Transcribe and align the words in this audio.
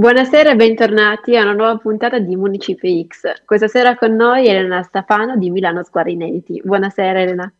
Buonasera 0.00 0.52
e 0.52 0.56
bentornati 0.56 1.36
a 1.36 1.42
una 1.42 1.52
nuova 1.52 1.76
puntata 1.76 2.18
di 2.18 2.34
Municipe 2.34 3.04
X. 3.06 3.44
Questa 3.44 3.68
sera 3.68 3.96
con 3.98 4.14
noi 4.14 4.46
Elena 4.46 4.82
Stafano 4.82 5.36
di 5.36 5.50
Milano 5.50 5.82
Square 5.82 6.10
Inediti. 6.10 6.58
Buonasera 6.64 7.20
Elena. 7.20 7.52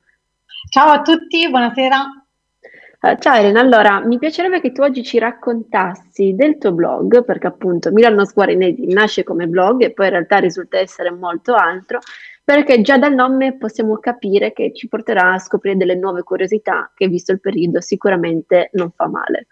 Ciao 0.71 0.89
a 0.89 1.03
tutti, 1.03 1.51
buonasera. 1.51 1.99
Uh, 3.03 3.19
ciao 3.19 3.37
Elena, 3.37 3.61
allora 3.61 4.01
mi 4.01 4.19
piacerebbe 4.19 4.63
che 4.63 4.73
tu 4.73 4.81
oggi 4.81 5.03
ci 5.03 5.19
raccontassi 5.19 6.35
del 6.35 6.57
tuo 6.57 6.73
blog, 6.73 7.27
perché 7.27 7.47
appunto 7.47 7.93
Milano 7.93 8.25
Square 8.25 8.55
Inediti 8.55 8.91
nasce 8.91 9.23
come 9.23 9.47
blog 9.47 9.83
e 9.83 9.93
poi 9.93 10.07
in 10.07 10.13
realtà 10.13 10.39
risulta 10.39 10.79
essere 10.79 11.11
molto 11.11 11.53
altro, 11.53 11.99
perché 12.43 12.81
già 12.81 12.97
dal 12.97 13.13
nome 13.13 13.59
possiamo 13.59 13.99
capire 13.99 14.55
che 14.55 14.73
ci 14.73 14.89
porterà 14.89 15.35
a 15.35 15.39
scoprire 15.39 15.77
delle 15.77 15.95
nuove 15.95 16.23
curiosità 16.23 16.91
che 16.95 17.07
visto 17.07 17.33
il 17.33 17.41
periodo 17.41 17.83
sicuramente 17.83 18.71
non 18.73 18.91
fa 18.93 19.09
male. 19.09 19.47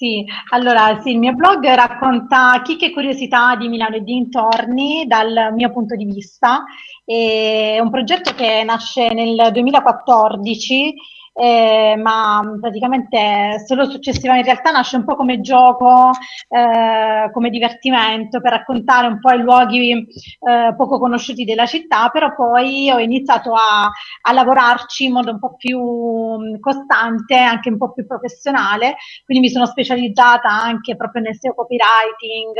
Sì, 0.00 0.24
allora 0.52 1.00
sì, 1.00 1.10
il 1.10 1.18
mio 1.18 1.32
blog 1.32 1.66
racconta 1.74 2.62
chicche 2.62 2.86
e 2.86 2.92
curiosità 2.92 3.56
di 3.56 3.66
Milano 3.66 3.96
e 3.96 4.02
dintorni 4.02 5.06
dal 5.08 5.52
mio 5.54 5.72
punto 5.72 5.96
di 5.96 6.04
vista. 6.04 6.62
È 7.04 7.80
un 7.80 7.90
progetto 7.90 8.32
che 8.32 8.62
nasce 8.62 9.12
nel 9.12 9.50
2014 9.52 10.94
eh, 11.38 11.94
ma 11.96 12.42
praticamente 12.60 13.62
solo 13.64 13.88
successivamente 13.88 14.48
in 14.48 14.54
realtà 14.54 14.72
nasce 14.72 14.96
un 14.96 15.04
po' 15.04 15.14
come 15.14 15.40
gioco, 15.40 16.10
eh, 16.48 17.30
come 17.32 17.50
divertimento 17.50 18.40
per 18.40 18.52
raccontare 18.52 19.06
un 19.06 19.20
po' 19.20 19.30
i 19.30 19.40
luoghi 19.40 19.92
eh, 19.92 20.74
poco 20.76 20.98
conosciuti 20.98 21.44
della 21.44 21.66
città, 21.66 22.08
però 22.08 22.34
poi 22.34 22.90
ho 22.90 22.98
iniziato 22.98 23.52
a, 23.54 23.88
a, 24.22 24.32
lavorarci 24.32 25.04
in 25.04 25.12
modo 25.12 25.30
un 25.30 25.38
po' 25.38 25.54
più 25.54 26.58
costante, 26.58 27.36
anche 27.36 27.68
un 27.68 27.78
po' 27.78 27.92
più 27.92 28.04
professionale, 28.04 28.96
quindi 29.24 29.46
mi 29.46 29.52
sono 29.52 29.66
specializzata 29.66 30.48
anche 30.48 30.96
proprio 30.96 31.22
nel 31.22 31.36
SEO 31.36 31.54
copywriting 31.54 32.56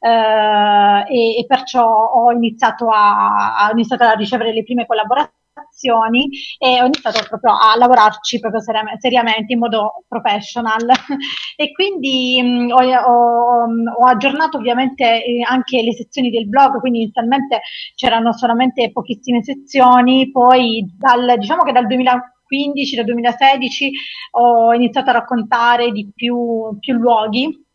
eh, 0.00 1.04
e, 1.08 1.38
e, 1.38 1.46
perciò 1.46 1.86
ho 1.86 2.30
iniziato 2.32 2.88
a, 2.90 3.68
ho 3.68 3.72
iniziato 3.72 4.04
a 4.04 4.12
ricevere 4.12 4.52
le 4.52 4.64
prime 4.64 4.84
collaborazioni 4.86 5.36
azioni 5.78 6.28
e 6.58 6.82
ho 6.82 6.86
iniziato 6.86 7.24
proprio 7.28 7.52
a 7.52 7.76
lavorarci 7.76 8.40
proprio 8.40 8.60
seri- 8.60 8.98
seriamente 8.98 9.52
in 9.52 9.60
modo 9.60 10.04
professional. 10.08 10.84
E 11.60 11.72
quindi 11.72 12.40
mh, 12.40 12.46
mm, 12.46 12.70
ho, 12.70 12.76
ho, 12.76 13.64
ho, 13.64 14.06
aggiornato 14.06 14.58
ovviamente 14.58 15.24
eh, 15.24 15.42
anche 15.44 15.82
le 15.82 15.92
sezioni 15.92 16.30
del 16.30 16.48
blog, 16.48 16.78
quindi 16.78 17.02
inizialmente 17.02 17.62
c'erano 17.96 18.32
solamente 18.32 18.92
pochissime 18.92 19.42
sezioni, 19.42 20.30
poi 20.30 20.86
dal, 20.96 21.36
diciamo 21.36 21.64
che 21.64 21.72
dal 21.72 21.88
2015, 21.88 22.94
dal 22.94 23.04
2016 23.06 23.90
ho 24.32 24.72
iniziato 24.72 25.10
a 25.10 25.14
raccontare 25.14 25.90
di 25.90 26.08
più, 26.14 26.78
più 26.78 26.94
luoghi 26.94 27.66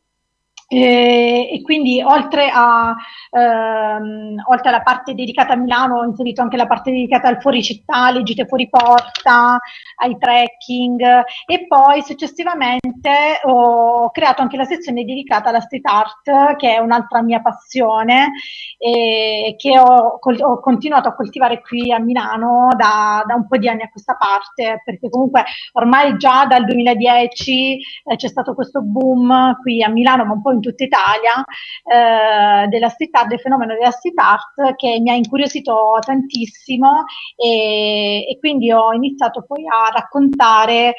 e, 0.73 1.49
e, 1.51 1.61
quindi 1.61 2.01
oltre, 2.01 2.49
a, 2.51 2.95
ehm, 3.29 4.41
oltre, 4.49 4.69
alla 4.69 4.81
parte 4.81 5.13
dedicata 5.13 5.53
a 5.53 5.55
Milano 5.55 5.99
ho 5.99 6.03
inserito 6.03 6.41
anche 6.41 6.57
la 6.57 6.65
parte 6.65 6.89
dedicata 6.89 7.27
al 7.27 7.39
fuori 7.39 7.61
città, 7.61 8.05
alle 8.05 8.23
gite 8.23 8.47
fuori 8.47 8.67
porta, 8.69 9.59
ai 9.97 10.17
trekking. 10.17 11.01
E 11.45 11.67
poi 11.67 12.01
successivamente 12.01 13.39
ho 13.43 14.09
creato 14.09 14.41
anche 14.41 14.57
la 14.57 14.63
sezione 14.63 15.05
dedicata 15.05 15.49
alla 15.49 15.59
street 15.59 15.85
art 15.85 16.55
che 16.55 16.73
è 16.73 16.79
un'altra 16.79 17.21
mia 17.21 17.41
passione 17.41 18.31
e 18.79 19.53
che 19.57 19.77
ho, 19.77 20.19
ho 20.19 20.59
continuato 20.59 21.07
a 21.07 21.13
coltivare 21.13 21.61
qui 21.61 21.91
a 21.91 21.99
Milano 21.99 22.69
da, 22.75 23.23
da, 23.27 23.35
un 23.35 23.47
po' 23.47 23.57
di 23.57 23.67
anni 23.69 23.83
a 23.83 23.89
questa 23.89 24.15
parte 24.15 24.81
perché 24.83 25.09
comunque 25.09 25.43
ormai 25.73 26.17
già 26.17 26.45
dal 26.45 26.65
2010 26.65 27.77
eh, 28.05 28.15
c'è 28.15 28.27
stato 28.27 28.55
questo 28.55 28.81
boom 28.81 29.59
qui 29.61 29.83
a 29.83 29.89
Milano 29.89 30.25
ma 30.25 30.33
un 30.33 30.41
po' 30.41 30.51
in 30.51 30.61
tutta 30.63 30.83
Italia 30.83 31.43
eh, 31.83 32.67
della 32.67 32.89
street 32.89 33.15
art, 33.15 33.27
del 33.27 33.39
fenomeno 33.39 33.73
della 33.73 33.91
street 33.91 34.17
art 34.17 34.75
che 34.75 34.99
mi 34.99 35.09
ha 35.11 35.15
incuriosito 35.15 35.97
tantissimo 35.99 37.03
e, 37.35 38.25
e 38.27 38.37
quindi 38.39 38.71
ho 38.71 38.91
iniziato 38.93 39.43
poi 39.45 39.65
a 39.67 39.91
raccontare 39.93 40.89
eh, 40.89 40.95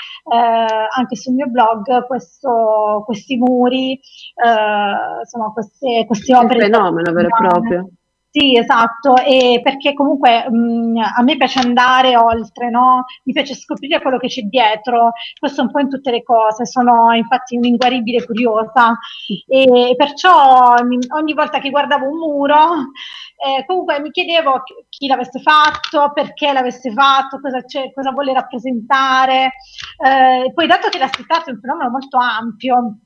anche 0.97 1.17
sul 1.17 1.35
mio 1.35 1.47
blog 1.49 2.07
questo, 2.07 3.03
questi 3.05 3.37
muri, 3.37 3.93
eh, 3.95 5.21
insomma 5.21 5.53
queste, 5.53 6.05
queste 6.07 6.35
opere. 6.35 6.67
Un 6.67 6.71
fenomeno 6.73 7.13
vero 7.13 7.29
e 7.29 7.31
proprio. 7.31 7.89
Sì, 8.37 8.57
esatto, 8.59 9.17
e 9.17 9.61
perché 9.63 9.93
comunque 9.95 10.51
mh, 10.51 10.99
a 11.17 11.23
me 11.23 11.37
piace 11.37 11.61
andare 11.61 12.17
oltre, 12.17 12.69
no? 12.69 13.05
Mi 13.23 13.33
piace 13.33 13.55
scoprire 13.55 14.01
quello 14.03 14.19
che 14.19 14.27
c'è 14.27 14.43
dietro, 14.43 15.13
questo 15.39 15.63
un 15.63 15.71
po' 15.71 15.79
in 15.79 15.89
tutte 15.89 16.11
le 16.11 16.25
cose, 16.25 16.67
sono 16.67 17.13
infatti 17.13 17.57
un'inguaribile 17.57 18.25
curiosa 18.27 18.99
e 19.47 19.95
perciò 19.97 20.75
ogni 20.75 21.33
volta 21.33 21.61
che 21.61 21.71
guardavo 21.71 22.09
un 22.09 22.19
muro 22.19 22.57
eh, 23.37 23.65
comunque 23.67 24.01
mi 24.01 24.11
chiedevo 24.11 24.63
chi 24.89 25.07
l'avesse 25.07 25.41
fatto, 25.41 26.11
perché 26.13 26.53
l'avesse 26.53 26.93
fatto, 26.93 27.39
cosa, 27.41 27.61
cosa 27.95 28.11
vuole 28.11 28.33
rappresentare. 28.33 29.53
Eh, 30.05 30.53
poi 30.53 30.67
dato 30.67 30.89
che 30.89 30.99
la 30.99 31.07
street 31.09 31.45
è 31.47 31.51
un 31.51 31.61
fenomeno 31.61 31.91
molto 31.91 32.17
ampio, 32.19 32.99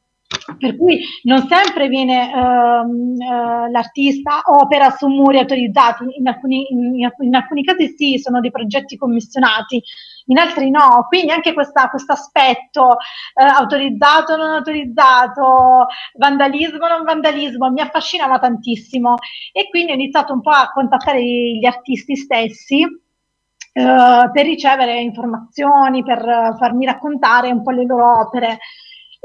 per 0.58 0.76
cui 0.76 1.00
non 1.22 1.46
sempre 1.46 1.88
viene 1.88 2.32
ehm, 2.32 3.20
eh, 3.20 3.70
l'artista 3.70 4.42
opera 4.44 4.90
su 4.90 5.06
muri 5.08 5.38
autorizzati, 5.38 6.04
in 6.18 6.28
alcuni, 6.28 6.66
in, 6.70 7.10
in 7.20 7.34
alcuni, 7.34 7.64
casi 7.64 7.94
sì, 7.96 8.18
sono 8.18 8.40
dei 8.40 8.50
progetti 8.50 8.96
commissionati, 8.96 9.82
in 10.26 10.38
altri 10.38 10.70
no, 10.70 11.06
quindi 11.08 11.32
anche 11.32 11.54
questo 11.54 11.80
aspetto 12.12 12.96
eh, 13.34 13.44
autorizzato, 13.44 14.36
non 14.36 14.50
autorizzato, 14.50 15.86
vandalismo, 16.14 16.86
non 16.86 17.04
vandalismo, 17.04 17.70
mi 17.70 17.80
affascinava 17.80 18.38
tantissimo. 18.38 19.14
E 19.52 19.68
quindi 19.70 19.92
ho 19.92 19.94
iniziato 19.94 20.34
un 20.34 20.42
po' 20.42 20.50
a 20.50 20.70
contattare 20.72 21.22
gli 21.22 21.64
artisti 21.64 22.16
stessi 22.16 22.82
eh, 22.82 24.30
per 24.32 24.44
ricevere 24.44 25.00
informazioni, 25.00 26.02
per 26.02 26.56
farmi 26.58 26.84
raccontare 26.84 27.50
un 27.50 27.62
po' 27.62 27.70
le 27.70 27.84
loro 27.84 28.20
opere. 28.20 28.58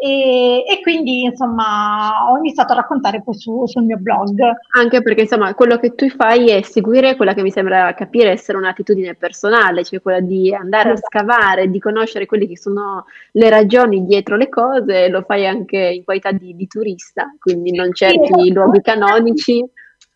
E, 0.06 0.66
e, 0.68 0.82
quindi 0.82 1.22
insomma 1.22 2.30
ho 2.30 2.38
iniziato 2.38 2.74
a 2.74 2.76
raccontare 2.76 3.24
poi 3.24 3.36
su, 3.36 3.66
sul 3.66 3.84
mio 3.84 3.96
blog. 3.96 4.38
Anche 4.76 5.02
perché 5.02 5.22
insomma 5.22 5.54
quello 5.54 5.78
che 5.78 5.96
tu 5.96 6.10
fai 6.10 6.50
è 6.50 6.62
seguire 6.62 7.16
quella 7.16 7.34
che 7.34 7.42
mi 7.42 7.52
sembra 7.52 7.94
capire 7.94 8.32
essere 8.32 8.58
un'attitudine 8.58 9.16
personale, 9.16 9.86
cioè 9.86 10.02
quella 10.02 10.20
di 10.20 10.54
andare 10.54 10.90
a 10.90 10.92
esatto. 10.92 11.08
scavare, 11.08 11.70
di 11.70 11.80
conoscere 11.80 12.26
quelle 12.26 12.48
che 12.48 12.58
sono 12.58 13.06
le 13.32 13.50
ragioni 13.50 14.06
dietro 14.06 14.36
le 14.36 14.50
cose, 14.50 15.08
lo 15.08 15.22
fai 15.22 15.48
anche 15.48 15.78
in 15.78 16.04
qualità 16.04 16.34
di, 16.34 16.54
di 16.54 16.68
turista, 16.68 17.34
quindi 17.40 17.72
non 17.72 17.94
cerchi 17.94 18.26
sì, 18.26 18.42
esatto. 18.42 18.60
luoghi 18.60 18.82
canonici. 18.82 19.64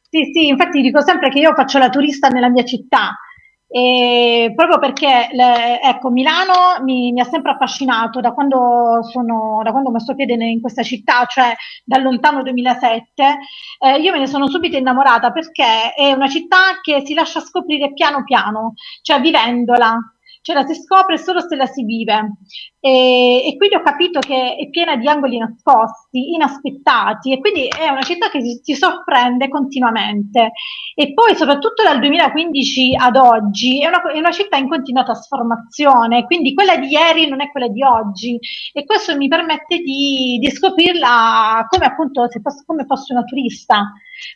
Sì, 0.09 0.29
sì, 0.33 0.47
infatti 0.47 0.81
dico 0.81 0.99
sempre 0.99 1.29
che 1.29 1.39
io 1.39 1.53
faccio 1.53 1.77
la 1.77 1.89
turista 1.89 2.27
nella 2.27 2.49
mia 2.49 2.65
città, 2.65 3.17
e 3.69 4.53
proprio 4.55 4.79
perché 4.79 5.27
le, 5.33 5.81
ecco, 5.81 6.09
Milano 6.09 6.81
mi, 6.83 7.11
mi, 7.11 7.19
ha 7.19 7.25
sempre 7.25 7.51
affascinato 7.51 8.21
da 8.21 8.31
quando, 8.31 8.99
sono, 9.11 9.59
da 9.61 9.71
quando 9.71 9.89
ho 9.89 9.91
messo 9.91 10.15
piede 10.15 10.33
in 10.33 10.61
questa 10.61 10.83
città, 10.83 11.25
cioè 11.25 11.53
dal 11.83 12.01
lontano 12.01 12.43
2007, 12.43 13.37
eh, 13.79 13.99
io 13.99 14.11
me 14.13 14.19
ne 14.19 14.27
sono 14.27 14.47
subito 14.47 14.77
innamorata 14.77 15.31
perché 15.31 15.93
è 15.93 16.13
una 16.13 16.29
città 16.29 16.79
che 16.81 17.03
si 17.05 17.13
lascia 17.13 17.41
scoprire 17.41 17.93
piano 17.93 18.23
piano, 18.23 18.73
cioè 19.01 19.19
vivendola 19.19 19.99
cioè 20.47 20.55
la 20.55 20.65
si 20.65 20.75
scopre 20.75 21.17
solo 21.17 21.41
se 21.41 21.57
la 21.57 21.65
si 21.65 21.83
vive. 21.83 22.37
E, 22.79 23.43
e, 23.45 23.57
quindi 23.57 23.75
ho 23.75 23.81
capito 23.81 24.19
che 24.19 24.55
è 24.55 24.69
piena 24.69 24.95
di 24.95 25.05
angoli 25.05 25.37
nascosti, 25.37 26.35
inaspettati, 26.35 27.33
e 27.33 27.39
quindi 27.39 27.67
è 27.67 27.89
una 27.89 28.01
città 28.01 28.29
che 28.29 28.39
ti, 28.39 28.61
ti 28.61 28.73
sorprende 28.73 29.49
continuamente. 29.49 30.53
E 30.95 31.13
poi, 31.13 31.35
soprattutto 31.35 31.83
dal 31.83 31.99
2015 31.99 32.95
ad 32.95 33.17
oggi, 33.17 33.81
è 33.81 33.87
una, 33.87 34.01
è 34.09 34.17
una, 34.17 34.31
città 34.31 34.55
in 34.55 34.69
continua 34.69 35.03
trasformazione, 35.03 36.23
quindi 36.23 36.53
quella 36.53 36.77
di 36.77 36.87
ieri 36.87 37.27
non 37.27 37.41
è 37.41 37.51
quella 37.51 37.67
di 37.67 37.83
oggi, 37.83 38.39
e 38.71 38.85
questo 38.85 39.17
mi 39.17 39.27
permette 39.27 39.79
di, 39.79 40.37
di 40.39 40.49
scoprirla 40.49 41.65
come 41.67 41.85
appunto 41.85 42.29
se 42.29 42.39
fosse, 42.39 42.63
come 42.65 42.85
fosse 42.85 43.11
una 43.11 43.23
turista. 43.25 43.91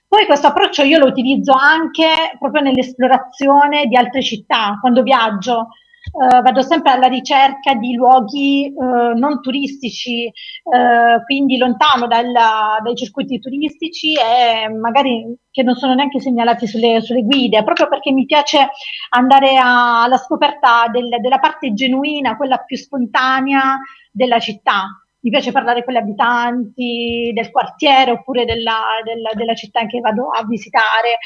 Poi 0.05 0.25
questo 0.25 0.47
approccio 0.47 0.83
io 0.83 0.99
lo 0.99 1.05
utilizzo 1.05 1.53
anche 1.53 2.35
proprio 2.37 2.61
nell'esplorazione 2.61 3.85
di 3.85 3.95
altre 3.95 4.21
città, 4.21 4.77
quando 4.81 5.03
viaggio 5.03 5.69
eh, 6.03 6.41
vado 6.41 6.61
sempre 6.61 6.91
alla 6.91 7.07
ricerca 7.07 7.75
di 7.75 7.93
luoghi 7.93 8.65
eh, 8.67 8.73
non 9.15 9.39
turistici, 9.41 10.25
eh, 10.25 11.23
quindi 11.25 11.57
lontano 11.57 12.07
dalla, 12.07 12.79
dai 12.83 12.95
circuiti 12.95 13.39
turistici 13.39 14.13
e 14.13 14.67
magari 14.69 15.35
che 15.51 15.63
non 15.63 15.75
sono 15.75 15.93
neanche 15.93 16.19
segnalati 16.19 16.65
sulle, 16.65 17.01
sulle 17.01 17.21
guide, 17.21 17.63
proprio 17.63 17.87
perché 17.87 18.11
mi 18.11 18.25
piace 18.25 18.69
andare 19.09 19.57
a, 19.57 20.03
alla 20.03 20.17
scoperta 20.17 20.87
del, 20.91 21.09
della 21.21 21.39
parte 21.39 21.73
genuina, 21.73 22.35
quella 22.35 22.57
più 22.57 22.77
spontanea 22.77 23.77
della 24.11 24.39
città 24.39 24.87
mi 25.21 25.29
piace 25.29 25.51
parlare 25.51 25.83
con 25.83 25.93
gli 25.93 25.97
abitanti 25.97 27.31
del 27.33 27.51
quartiere 27.51 28.11
oppure 28.11 28.45
della, 28.45 28.79
della, 29.03 29.29
della 29.33 29.53
città 29.53 29.85
che 29.85 29.99
vado 29.99 30.29
a 30.29 30.43
visitare 30.45 31.19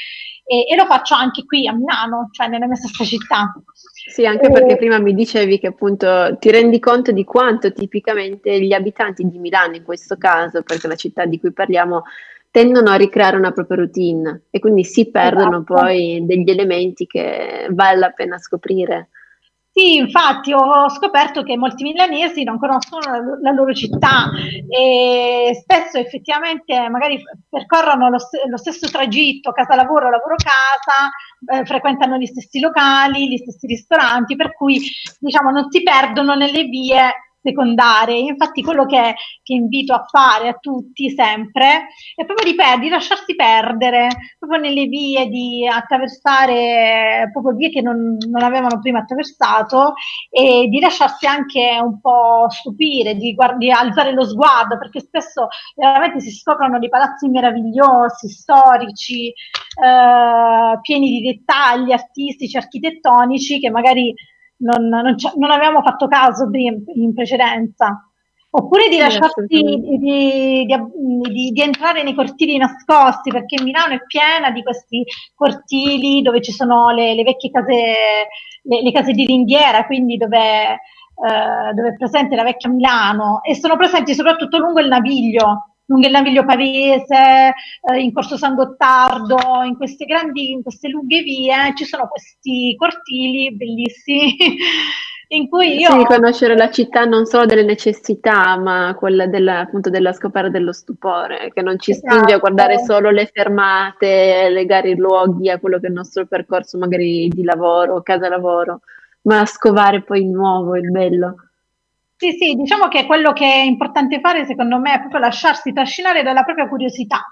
e, 0.44 0.66
e, 0.70 0.76
lo 0.76 0.84
faccio 0.84 1.14
anche 1.14 1.44
qui 1.44 1.66
a 1.66 1.72
Milano, 1.72 2.28
cioè 2.30 2.46
nella 2.46 2.66
mia 2.66 2.76
stessa 2.76 3.04
città. 3.04 3.52
Sì, 4.08 4.24
anche 4.26 4.50
perché 4.50 4.76
prima 4.76 4.98
mi 4.98 5.14
dicevi 5.14 5.58
che 5.58 5.68
appunto 5.68 6.36
ti 6.38 6.50
rendi 6.50 6.78
conto 6.78 7.10
di 7.10 7.24
quanto 7.24 7.72
tipicamente 7.72 8.60
gli 8.60 8.72
abitanti 8.72 9.26
di 9.26 9.38
Milano, 9.38 9.74
in 9.74 9.82
questo 9.82 10.16
caso, 10.16 10.62
perché 10.62 10.86
la 10.86 10.94
città 10.94 11.24
di 11.24 11.40
cui 11.40 11.52
parliamo, 11.52 12.02
tendono 12.52 12.90
a 12.90 12.96
ricreare 12.96 13.36
una 13.36 13.50
propria 13.50 13.78
routine 13.78 14.44
e 14.50 14.60
quindi 14.60 14.84
si 14.84 15.10
perdono 15.10 15.58
esatto. 15.58 15.74
poi 15.74 16.24
degli 16.24 16.48
elementi 16.48 17.06
che 17.06 17.66
vale 17.70 17.98
la 17.98 18.10
pena 18.10 18.38
scoprire. 18.38 19.08
Sì, 19.78 19.96
infatti 19.96 20.54
ho 20.54 20.88
scoperto 20.88 21.42
che 21.42 21.54
molti 21.58 21.82
milanesi 21.82 22.44
non 22.44 22.58
conoscono 22.58 23.36
la, 23.42 23.50
loro 23.50 23.74
città 23.74 24.30
e 24.70 25.50
spesso 25.60 25.98
effettivamente 25.98 26.88
magari 26.88 27.22
percorrono 27.46 28.08
lo, 28.08 28.16
lo 28.48 28.56
stesso 28.56 28.88
tragitto 28.88 29.52
casa-lavoro, 29.52 30.08
lavoro-casa, 30.08 31.10
eh, 31.52 31.66
frequentano 31.66 32.16
gli 32.16 32.24
stessi 32.24 32.58
locali, 32.58 33.28
gli 33.28 33.36
stessi 33.36 33.66
ristoranti, 33.66 34.34
per 34.34 34.54
cui 34.54 34.80
diciamo 35.20 35.50
non 35.50 35.70
si 35.70 35.82
perdono 35.82 36.34
nelle 36.34 36.64
vie 36.64 37.12
secondarie. 37.46 38.18
Infatti 38.18 38.62
quello 38.62 38.84
che, 38.86 39.14
che, 39.42 39.54
invito 39.54 39.94
a 39.94 40.04
fare 40.08 40.48
a 40.48 40.58
tutti 40.58 41.10
sempre 41.10 41.88
è 42.14 42.24
proprio 42.24 42.50
di, 42.50 42.56
per, 42.56 42.78
di 42.80 42.88
lasciarsi 42.88 43.34
perdere, 43.36 44.08
proprio 44.38 44.60
nelle 44.60 44.86
vie, 44.86 45.28
di 45.28 45.66
attraversare 45.66 47.30
proprio 47.32 47.54
vie 47.54 47.70
che 47.70 47.82
non, 47.82 48.16
non 48.28 48.42
avevano 48.42 48.80
prima 48.80 49.00
attraversato 49.00 49.94
e 50.30 50.66
di 50.68 50.80
lasciarsi 50.80 51.26
anche 51.26 51.78
un 51.80 52.00
po' 52.00 52.46
stupire, 52.48 53.14
di, 53.14 53.34
guard- 53.34 53.58
di 53.58 53.70
alzare 53.70 54.12
lo 54.12 54.24
sguardo, 54.24 54.78
perché 54.78 55.00
spesso 55.00 55.48
veramente 55.74 56.20
si 56.20 56.30
scoprono 56.30 56.78
dei 56.78 56.88
palazzi 56.88 57.28
meravigliosi, 57.28 58.28
storici, 58.28 59.28
eh, 59.28 60.78
pieni 60.80 61.10
di 61.10 61.20
dettagli 61.20 61.92
artistici, 61.92 62.56
architettonici 62.56 63.60
che 63.60 63.70
magari 63.70 64.14
non, 64.58 64.88
non, 64.88 65.14
non 65.36 65.50
avevamo 65.50 65.82
fatto 65.82 66.08
caso 66.08 66.48
in 66.52 67.12
precedenza. 67.14 68.00
Oppure 68.48 68.88
di 68.88 68.96
lasciarsi 68.96 69.44
di, 69.46 69.62
di, 69.62 69.98
di, 69.98 71.52
di, 71.52 71.60
entrare 71.60 72.02
nei 72.02 72.14
cortili 72.14 72.56
nascosti, 72.56 73.30
perché 73.30 73.62
Milano 73.62 73.94
è 73.94 74.06
piena 74.06 74.50
di 74.50 74.62
questi 74.62 75.04
cortili 75.34 76.22
dove 76.22 76.40
ci 76.40 76.52
sono 76.52 76.90
le, 76.90 77.14
le 77.14 77.22
vecchie 77.22 77.50
case, 77.50 77.84
le, 78.62 78.82
le, 78.82 78.92
case 78.92 79.12
di 79.12 79.26
ringhiera, 79.26 79.84
quindi 79.84 80.16
dove, 80.16 80.70
eh, 80.70 81.72
dove 81.74 81.88
è 81.88 81.96
presente 81.96 82.34
la 82.34 82.44
vecchia 82.44 82.70
Milano, 82.70 83.42
e 83.42 83.54
sono 83.54 83.76
presenti 83.76 84.14
soprattutto 84.14 84.56
lungo 84.56 84.80
il 84.80 84.88
Naviglio 84.88 85.75
lungo 85.86 86.06
il 86.06 86.12
Naviglio 86.12 86.44
Pavese, 86.44 87.54
eh, 87.92 88.00
in 88.00 88.12
Corso 88.12 88.36
San 88.36 88.54
Gottardo, 88.54 89.62
in 89.64 89.76
queste 89.76 90.04
grandi, 90.04 90.52
in 90.52 90.62
queste 90.62 90.88
lunghe 90.88 91.22
vie, 91.22 91.54
ci 91.76 91.84
sono 91.84 92.08
questi 92.08 92.74
cortili 92.76 93.54
bellissimi 93.54 94.36
in 95.28 95.48
cui 95.48 95.78
io... 95.78 95.90
Sì, 95.90 96.04
conoscere 96.04 96.56
la 96.56 96.70
città 96.70 97.04
non 97.04 97.26
solo 97.26 97.46
delle 97.46 97.64
necessità, 97.64 98.56
ma 98.56 98.94
quella 98.98 99.26
della, 99.26 99.60
appunto 99.60 99.90
della 99.90 100.12
scoperta 100.12 100.48
dello 100.48 100.72
stupore, 100.72 101.50
che 101.52 101.62
non 101.62 101.78
ci 101.78 101.92
esatto. 101.92 102.14
spinge 102.14 102.34
a 102.34 102.38
guardare 102.38 102.78
solo 102.80 103.10
le 103.10 103.30
fermate, 103.32 104.48
legare 104.50 104.90
i 104.90 104.96
luoghi 104.96 105.50
a 105.50 105.58
quello 105.58 105.78
che 105.78 105.86
è 105.86 105.88
il 105.88 105.94
nostro 105.94 106.26
percorso 106.26 106.78
magari 106.78 107.28
di 107.28 107.44
lavoro, 107.44 108.02
casa 108.02 108.28
lavoro, 108.28 108.80
ma 109.22 109.40
a 109.40 109.46
scovare 109.46 110.02
poi 110.02 110.22
il 110.22 110.28
nuovo, 110.28 110.76
il 110.76 110.90
bello. 110.90 111.45
Sì, 112.18 112.32
sì, 112.32 112.54
diciamo 112.54 112.88
che 112.88 113.04
quello 113.04 113.32
che 113.34 113.44
è 113.44 113.60
importante 113.62 114.20
fare 114.20 114.46
secondo 114.46 114.78
me 114.78 114.94
è 114.94 115.00
proprio 115.00 115.20
lasciarsi 115.20 115.72
trascinare 115.72 116.22
dalla 116.22 116.44
propria 116.44 116.66
curiosità, 116.66 117.22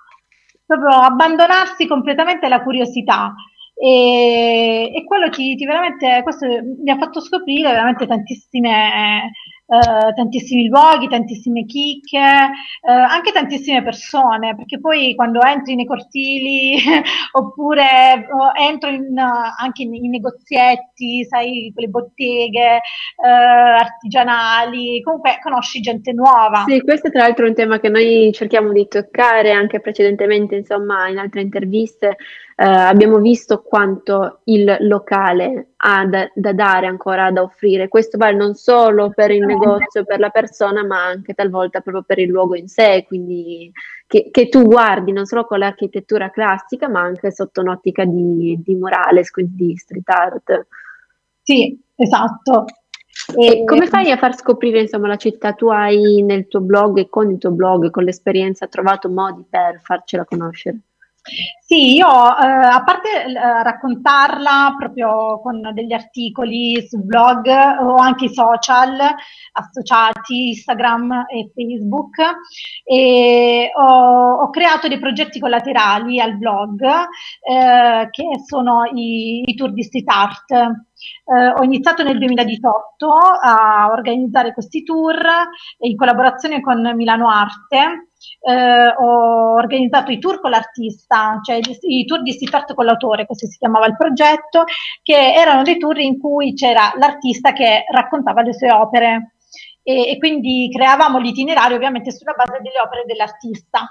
proprio 0.66 0.90
abbandonarsi 0.90 1.86
completamente 1.86 2.44
alla 2.46 2.62
curiosità. 2.62 3.34
E, 3.76 4.92
e 4.94 5.04
quello 5.04 5.30
ti, 5.30 5.56
ti 5.56 5.64
veramente, 5.64 6.20
questo 6.22 6.46
mi 6.46 6.90
ha 6.90 6.98
fatto 6.98 7.20
scoprire 7.20 7.70
veramente 7.70 8.06
tantissime 8.06 9.30
eh, 9.66 10.12
tantissimi 10.14 10.68
luoghi, 10.68 11.08
tantissime 11.08 11.64
chicche, 11.64 12.18
eh, 12.18 12.92
anche 12.92 13.32
tantissime 13.32 13.82
persone, 13.82 14.54
perché 14.54 14.78
poi 14.78 15.14
quando 15.14 15.40
entri 15.42 15.74
nei 15.74 15.86
cortili 15.86 16.76
oppure 17.32 18.26
entro 18.58 18.90
in, 18.90 19.18
anche 19.18 19.82
in, 19.82 20.10
negozietti, 20.10 21.24
sai, 21.24 21.70
quelle 21.72 21.88
botteghe 21.88 22.76
eh, 22.76 23.28
artigianali, 23.28 25.00
comunque 25.02 25.38
conosci 25.42 25.80
gente 25.80 26.12
nuova. 26.12 26.64
Sì, 26.66 26.80
questo 26.82 27.10
tra 27.10 27.22
l'altro 27.22 27.46
è 27.46 27.48
un 27.48 27.54
tema 27.54 27.80
che 27.80 27.88
noi 27.88 28.30
cerchiamo 28.32 28.72
di 28.72 28.86
toccare 28.86 29.52
anche 29.52 29.80
precedentemente, 29.80 30.56
insomma, 30.56 31.08
in 31.08 31.18
altre 31.18 31.40
interviste 31.40 32.16
eh, 32.56 32.64
abbiamo 32.64 33.18
visto 33.18 33.62
quanto 33.62 34.40
il 34.44 34.76
locale 34.80 35.72
ha 35.76 36.06
da, 36.06 36.30
da, 36.34 36.52
dare 36.52 36.86
ancora, 36.86 37.30
da 37.32 37.42
offrire. 37.42 37.88
Questo 37.88 38.16
vale 38.16 38.36
non 38.36 38.54
solo 38.54 39.10
per 39.10 39.32
il 39.32 39.44
negozio, 39.44 40.04
per 40.04 40.20
la 40.20 40.30
persona, 40.30 40.84
ma 40.84 41.04
anche 41.04 41.34
talvolta 41.34 41.80
proprio 41.80 42.04
per 42.04 42.18
il 42.20 42.28
luogo 42.28 42.54
in 42.54 42.68
sé, 42.68 43.04
quindi 43.06 43.72
che, 44.06 44.28
che 44.30 44.48
tu 44.48 44.62
guardi 44.62 45.10
non 45.10 45.26
solo 45.26 45.44
con 45.46 45.58
l'architettura 45.58 46.30
classica, 46.30 46.88
ma 46.88 47.00
anche 47.00 47.32
sotto 47.32 47.60
un'ottica 47.60 48.04
di, 48.04 48.60
di 48.64 48.74
morale, 48.76 49.28
quindi 49.30 49.66
di 49.66 49.76
street 49.76 50.08
art. 50.08 50.66
Sì, 51.42 51.76
esatto. 51.96 52.66
E, 53.36 53.60
e 53.60 53.64
come 53.64 53.86
fai 53.86 54.10
a 54.10 54.16
far 54.16 54.36
scoprire 54.36 54.80
insomma, 54.80 55.08
la 55.08 55.16
città? 55.16 55.54
Tu 55.54 55.68
hai 55.68 56.22
nel 56.22 56.46
tuo 56.46 56.60
blog 56.60 56.98
e 56.98 57.08
con 57.08 57.30
il 57.30 57.38
tuo 57.38 57.50
blog, 57.50 57.90
con 57.90 58.04
l'esperienza, 58.04 58.68
trovato 58.68 59.08
modi 59.08 59.44
per 59.48 59.80
farcela 59.82 60.24
conoscere? 60.24 60.78
Sì, 61.66 61.94
io 61.94 62.06
eh, 62.06 62.46
a 62.46 62.84
parte 62.84 63.08
eh, 63.24 63.62
raccontarla 63.62 64.74
proprio 64.78 65.40
con 65.40 65.70
degli 65.72 65.94
articoli 65.94 66.86
sul 66.86 67.02
blog 67.02 67.46
o 67.46 67.96
anche 67.96 68.26
i 68.26 68.34
social 68.34 68.98
associati, 69.52 70.48
Instagram 70.48 71.24
e 71.28 71.50
Facebook, 71.54 72.16
e 72.84 73.70
ho, 73.74 74.34
ho 74.42 74.50
creato 74.50 74.86
dei 74.86 74.98
progetti 74.98 75.40
collaterali 75.40 76.20
al 76.20 76.36
blog 76.36 76.82
eh, 76.82 78.08
che 78.10 78.24
sono 78.44 78.84
i, 78.92 79.44
i 79.46 79.54
tour 79.54 79.72
di 79.72 79.82
street 79.82 80.08
art. 80.08 80.50
Eh, 80.52 81.48
ho 81.56 81.62
iniziato 81.62 82.02
nel 82.02 82.18
2018 82.18 83.08
a 83.10 83.88
organizzare 83.90 84.52
questi 84.52 84.82
tour 84.82 85.16
in 85.78 85.96
collaborazione 85.96 86.60
con 86.60 86.92
Milano 86.94 87.30
Arte 87.30 88.08
eh, 88.40 88.86
ho 88.88 89.54
organizzato 89.54 90.10
i 90.10 90.18
tour 90.18 90.40
con 90.40 90.50
l'artista, 90.50 91.40
cioè 91.42 91.60
i, 91.80 92.04
tour 92.04 92.22
di 92.22 92.36
art 92.50 92.74
con 92.74 92.84
l'autore, 92.84 93.26
così 93.26 93.46
si 93.46 93.58
chiamava 93.58 93.86
il 93.86 93.96
progetto, 93.96 94.64
che 95.02 95.34
erano 95.34 95.62
dei 95.62 95.78
tour 95.78 95.98
in 95.98 96.18
cui 96.18 96.54
c'era 96.54 96.92
l'artista 96.96 97.52
che 97.52 97.84
raccontava 97.90 98.42
le 98.42 98.54
sue 98.54 98.72
opere. 98.72 99.34
E, 99.86 100.12
e 100.12 100.18
quindi 100.18 100.70
creavamo 100.72 101.18
l'itinerario 101.18 101.76
ovviamente 101.76 102.10
sulla 102.10 102.32
base 102.32 102.58
delle 102.62 102.80
opere 102.80 103.04
dell'artista 103.04 103.86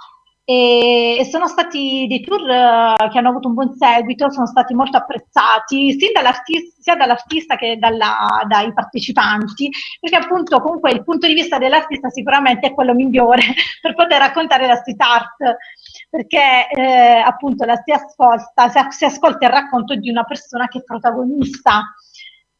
e, 0.45 1.27
sono 1.29 1.47
stati 1.47 2.05
dei 2.07 2.21
tour 2.21 2.41
uh, 2.41 3.09
che 3.09 3.17
hanno 3.17 3.29
avuto 3.29 3.47
un 3.47 3.53
buon 3.53 3.73
seguito, 3.75 4.29
sono 4.29 4.45
stati 4.45 4.73
molto 4.73 4.97
apprezzati 4.97 5.97
sia 5.97 6.11
dall'artista, 6.13 6.81
sia 6.81 6.95
dall'artista 6.95 7.55
che 7.55 7.77
dalla, 7.77 8.43
dai 8.47 8.73
partecipanti, 8.73 9.69
perché 9.99 10.17
appunto 10.17 10.59
comunque 10.59 10.91
il 10.91 11.03
punto 11.03 11.27
di 11.27 11.33
vista 11.33 11.57
dell'artista 11.57 12.09
sicuramente 12.09 12.67
è 12.67 12.73
quello 12.73 12.93
migliore 12.93 13.41
per 13.81 13.95
poter 13.95 14.19
raccontare 14.19 14.67
la 14.67 14.75
street 14.75 15.01
art, 15.01 15.57
perché 16.09 16.67
eh, 16.69 17.23
appunto 17.25 17.63
la 17.65 17.81
si 17.83 17.91
ascolta, 17.91 18.69
si 18.89 19.05
ascolta 19.05 19.45
il 19.45 19.51
racconto 19.51 19.95
di 19.95 20.09
una 20.09 20.23
persona 20.23 20.67
che 20.67 20.79
è 20.79 20.83
protagonista 20.83 21.85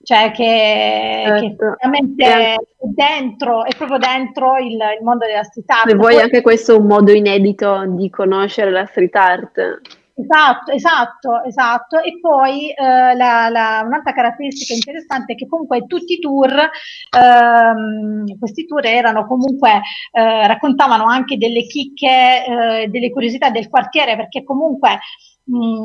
cioè 0.04 0.32
che, 0.32 1.24
certo. 1.26 1.40
che 1.40 1.56
veramente 1.80 2.26
è 2.26 2.56
dentro, 2.82 3.64
è 3.64 3.74
proprio 3.76 3.98
dentro 3.98 4.58
il, 4.58 4.74
il 4.74 5.04
mondo 5.04 5.26
della 5.26 5.44
street 5.44 5.70
art. 5.70 5.90
E 5.90 5.96
poi 5.96 6.20
anche 6.20 6.42
questo 6.42 6.74
è 6.74 6.78
un 6.78 6.88
modo 6.88 7.14
inedito 7.14 7.86
di 7.88 8.10
conoscere 8.10 8.70
la 8.70 8.86
street 8.86 9.16
art. 9.16 9.82
Esatto, 10.16 10.72
esatto, 10.72 11.44
esatto. 11.44 12.02
E 12.02 12.20
poi 12.20 12.70
eh, 12.70 13.16
la, 13.16 13.48
la, 13.50 13.82
un'altra 13.86 14.14
caratteristica 14.14 14.74
interessante 14.74 15.34
è 15.34 15.36
che 15.36 15.48
comunque 15.48 15.88
tutti 15.88 16.14
i 16.14 16.20
tour, 16.20 16.52
ehm, 16.52 18.38
questi 18.38 18.66
tour 18.66 18.86
erano 18.86 19.26
comunque, 19.26 19.82
eh, 20.12 20.48
raccontavano 20.48 21.06
anche 21.06 21.38
delle 21.38 21.64
chicche, 21.64 22.08
eh, 22.46 22.88
delle 22.90 23.10
curiosità 23.10 23.50
del 23.50 23.70
quartiere, 23.70 24.16
perché 24.16 24.44
comunque 24.44 25.00
mh, 25.46 25.84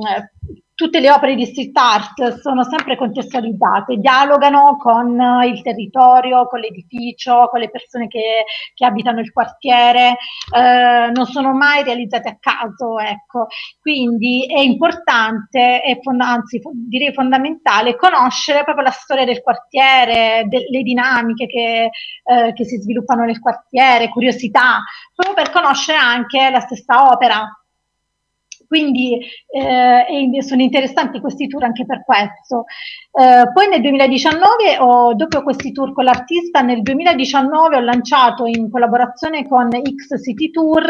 tutte 0.78 1.00
le 1.00 1.10
opere 1.10 1.34
di 1.34 1.44
street 1.44 1.76
art 1.76 2.38
sono 2.38 2.62
sempre 2.62 2.96
contestualizzate, 2.96 3.96
dialogano 3.96 4.76
con 4.76 5.20
il 5.44 5.60
territorio, 5.60 6.46
con 6.46 6.60
l'edificio, 6.60 7.48
con 7.50 7.58
le 7.58 7.68
persone 7.68 8.06
che, 8.06 8.44
che 8.74 8.84
abitano 8.84 9.18
il 9.18 9.32
quartiere, 9.32 10.18
eh, 10.54 11.10
non 11.12 11.26
sono 11.26 11.52
mai 11.52 11.82
realizzate 11.82 12.28
a 12.28 12.36
caso, 12.38 12.96
ecco. 13.00 13.48
Quindi 13.80 14.46
è 14.46 14.60
importante, 14.60 15.82
e 15.82 15.98
fond- 16.00 16.20
anzi 16.20 16.60
direi 16.72 17.12
fondamentale, 17.12 17.96
conoscere 17.96 18.62
proprio 18.62 18.84
la 18.84 18.92
storia 18.92 19.24
del 19.24 19.42
quartiere, 19.42 20.44
de- 20.46 20.68
le 20.70 20.82
dinamiche 20.82 21.46
che, 21.46 21.90
eh, 22.22 22.52
che 22.52 22.64
si 22.64 22.76
sviluppano 22.76 23.24
nel 23.24 23.40
quartiere, 23.40 24.10
curiosità, 24.10 24.78
proprio 25.12 25.34
per 25.34 25.52
conoscere 25.52 25.98
anche 25.98 26.50
la 26.50 26.60
stessa 26.60 27.10
opera 27.10 27.52
quindi 28.68 29.18
eh, 29.50 30.42
sono 30.42 30.62
interessanti 30.62 31.20
questi 31.20 31.48
tour 31.48 31.64
anche 31.64 31.86
per 31.86 32.04
questo. 32.04 32.64
Eh, 33.10 33.50
poi 33.52 33.68
nel 33.68 33.80
2019, 33.80 34.78
ho, 34.78 35.14
dopo 35.14 35.42
questi 35.42 35.72
tour 35.72 35.92
con 35.94 36.04
l'artista, 36.04 36.60
nel 36.60 36.82
2019 36.82 37.76
ho 37.76 37.80
lanciato 37.80 38.44
in 38.44 38.70
collaborazione 38.70 39.48
con 39.48 39.70
X 39.70 40.22
City 40.22 40.50
Tour 40.50 40.86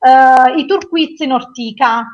eh, 0.00 0.60
i 0.60 0.66
tour 0.66 0.88
quiz 0.88 1.18
in 1.20 1.32
Ortica. 1.32 2.06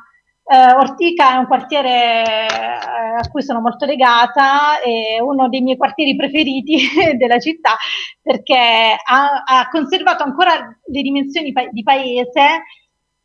Uh, 0.46 0.76
Ortica 0.76 1.32
è 1.32 1.36
un 1.38 1.46
quartiere 1.46 2.22
uh, 2.22 3.18
a 3.18 3.30
cui 3.30 3.42
sono 3.42 3.62
molto 3.62 3.86
legata, 3.86 4.78
è 4.78 5.18
uno 5.18 5.48
dei 5.48 5.62
miei 5.62 5.78
quartieri 5.78 6.14
preferiti 6.16 6.86
della 7.16 7.38
città 7.38 7.76
perché 8.20 8.54
ha, 9.02 9.42
ha 9.42 9.68
conservato 9.70 10.22
ancora 10.22 10.52
le 10.84 11.00
dimensioni 11.00 11.50
pa- 11.50 11.68
di 11.70 11.82
paese 11.82 12.62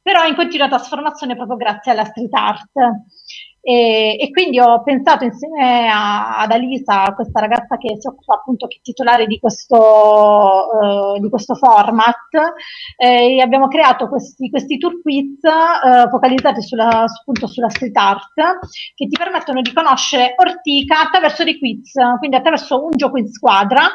però 0.09 0.25
in 0.25 0.33
continua 0.33 0.67
trasformazione 0.67 1.35
proprio 1.35 1.55
grazie 1.55 1.91
alla 1.91 2.03
street 2.03 2.33
art. 2.33 2.71
E, 3.61 4.15
e 4.17 4.31
quindi 4.31 4.59
ho 4.59 4.81
pensato 4.81 5.25
insieme 5.25 5.87
a, 5.87 6.39
ad 6.39 6.51
Alisa, 6.51 7.13
questa 7.13 7.41
ragazza 7.41 7.77
che 7.77 7.97
si 7.99 8.07
occupa 8.07 8.35
appunto, 8.35 8.65
che 8.65 8.77
è 8.77 8.81
titolare 8.81 9.27
di 9.27 9.37
questo, 9.37 9.77
uh, 9.77 11.19
di 11.19 11.29
questo 11.29 11.53
format, 11.53 12.33
eh, 12.97 13.35
e 13.35 13.41
abbiamo 13.41 13.67
creato 13.67 14.07
questi, 14.07 14.49
questi 14.49 14.79
tour 14.79 14.99
quiz 15.01 15.43
uh, 15.43 16.09
focalizzati 16.09 16.63
sulla, 16.63 17.03
appunto, 17.03 17.45
sulla 17.45 17.69
street 17.69 17.97
art 17.97 18.33
che 18.95 19.05
ti 19.05 19.15
permettono 19.15 19.61
di 19.61 19.73
conoscere 19.73 20.33
Ortica 20.37 21.01
attraverso 21.01 21.43
dei 21.43 21.59
quiz, 21.59 21.91
quindi 22.17 22.37
attraverso 22.37 22.83
un 22.83 22.91
gioco 22.95 23.17
in 23.17 23.27
squadra 23.27 23.87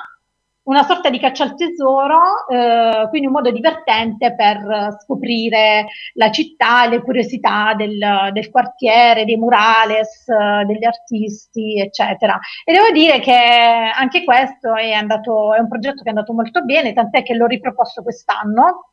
una 0.65 0.83
sorta 0.83 1.11
di 1.11 1.19
caccia 1.19 1.45
al 1.45 1.57
tesoro, 1.57 2.49
eh, 2.49 3.07
quindi 3.09 3.27
un 3.27 3.35
modo 3.35 3.51
divertente 3.51 4.35
per 4.35 4.97
scoprire 5.03 5.87
la 6.15 6.31
città, 6.31 6.87
le 6.87 7.03
curiosità 7.03 7.75
del, 7.75 8.31
del 8.33 8.51
quartiere, 8.51 9.25
dei 9.25 9.37
murales, 9.37 10.27
eh, 10.29 10.65
degli 10.65 10.85
artisti, 10.85 11.79
eccetera. 11.79 12.39
E 12.65 12.73
devo 12.73 12.91
dire 12.93 13.21
che 13.21 13.35
anche 13.35 14.25
questo 14.25 14.75
è, 14.75 14.93
andato, 14.93 15.55
è 15.55 15.59
un 15.59 15.69
progetto 15.69 16.03
che 16.03 16.09
è 16.09 16.13
andato 16.13 16.33
molto 16.33 16.63
bene, 16.63 16.93
tant'è 16.93 17.23
che 17.23 17.35
l'ho 17.35 17.47
riproposto 17.47 18.03
quest'anno, 18.03 18.93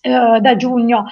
eh, 0.00 0.40
da 0.40 0.56
giugno, 0.56 1.04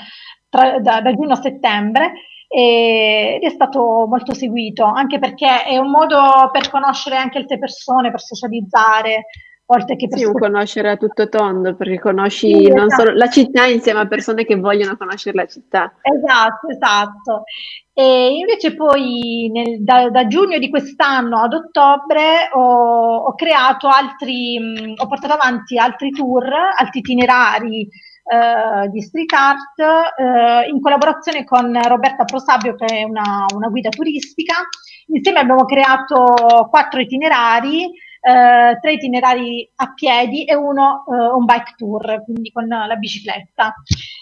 tra, 0.49 0.81
da, 0.81 1.01
da 1.01 1.13
giugno 1.15 1.35
a 1.35 1.41
settembre, 1.41 2.13
ed 2.51 3.43
è 3.43 3.51
stato 3.51 4.07
molto 4.09 4.33
seguito, 4.33 4.83
anche 4.85 5.19
perché 5.19 5.65
è 5.65 5.77
un 5.77 5.91
modo 5.91 6.49
per 6.51 6.71
conoscere 6.71 7.17
anche 7.17 7.39
altre 7.39 7.59
persone, 7.59 8.11
per 8.11 8.23
socializzare, 8.23 9.27
oltre 9.71 9.97
che 9.97 10.09
per 10.09 10.19
sì, 10.19 10.25
un 10.25 10.33
conoscere 10.33 10.91
a 10.91 10.97
tutto 10.97 11.29
tondo, 11.29 11.75
perché 11.75 11.99
conosci 11.99 12.55
sì, 12.55 12.69
non 12.69 12.87
esatto. 12.87 13.03
solo 13.03 13.17
la 13.17 13.29
città 13.29 13.67
insieme 13.67 14.01
a 14.01 14.07
persone 14.07 14.45
che 14.45 14.57
vogliono 14.57 14.97
conoscere 14.97 15.37
la 15.37 15.47
città. 15.47 15.93
Esatto, 16.01 16.69
esatto. 16.69 17.43
E 17.93 18.37
invece 18.39 18.75
poi 18.75 19.51
nel, 19.53 19.83
da, 19.83 20.09
da, 20.09 20.27
giugno 20.27 20.59
di 20.59 20.71
quest'anno 20.71 21.41
ad 21.41 21.53
ottobre 21.53 22.49
ho, 22.53 23.17
ho 23.17 23.35
creato 23.35 23.89
altri, 23.89 24.59
mh, 24.59 24.95
ho 25.03 25.07
portato 25.07 25.35
avanti 25.35 25.77
altri 25.77 26.11
tour, 26.11 26.51
altri 26.77 27.01
itinerari 27.01 27.83
eh, 27.83 28.89
di 28.89 29.03
street 29.03 29.33
art 29.33 29.81
eh, 30.19 30.69
in 30.71 30.81
collaborazione 30.81 31.45
con 31.45 31.79
Roberta 31.83 32.25
Prosabio 32.25 32.75
che 32.75 32.87
è 32.87 33.03
una, 33.03 33.45
una 33.55 33.69
guida 33.69 33.91
turistica. 33.91 34.55
Insieme 35.09 35.41
abbiamo 35.41 35.65
creato 35.67 36.69
quattro 36.71 37.01
itinerari 37.01 38.07
eh, 38.21 38.79
tre 38.81 38.93
itinerari 38.93 39.71
a 39.77 39.93
piedi 39.95 40.45
e 40.45 40.55
uno 40.55 41.05
eh, 41.11 41.33
un 41.35 41.45
bike 41.45 41.75
tour, 41.77 42.25
quindi 42.25 42.51
con 42.51 42.67
la 42.67 42.97
bicicletta. 42.97 43.75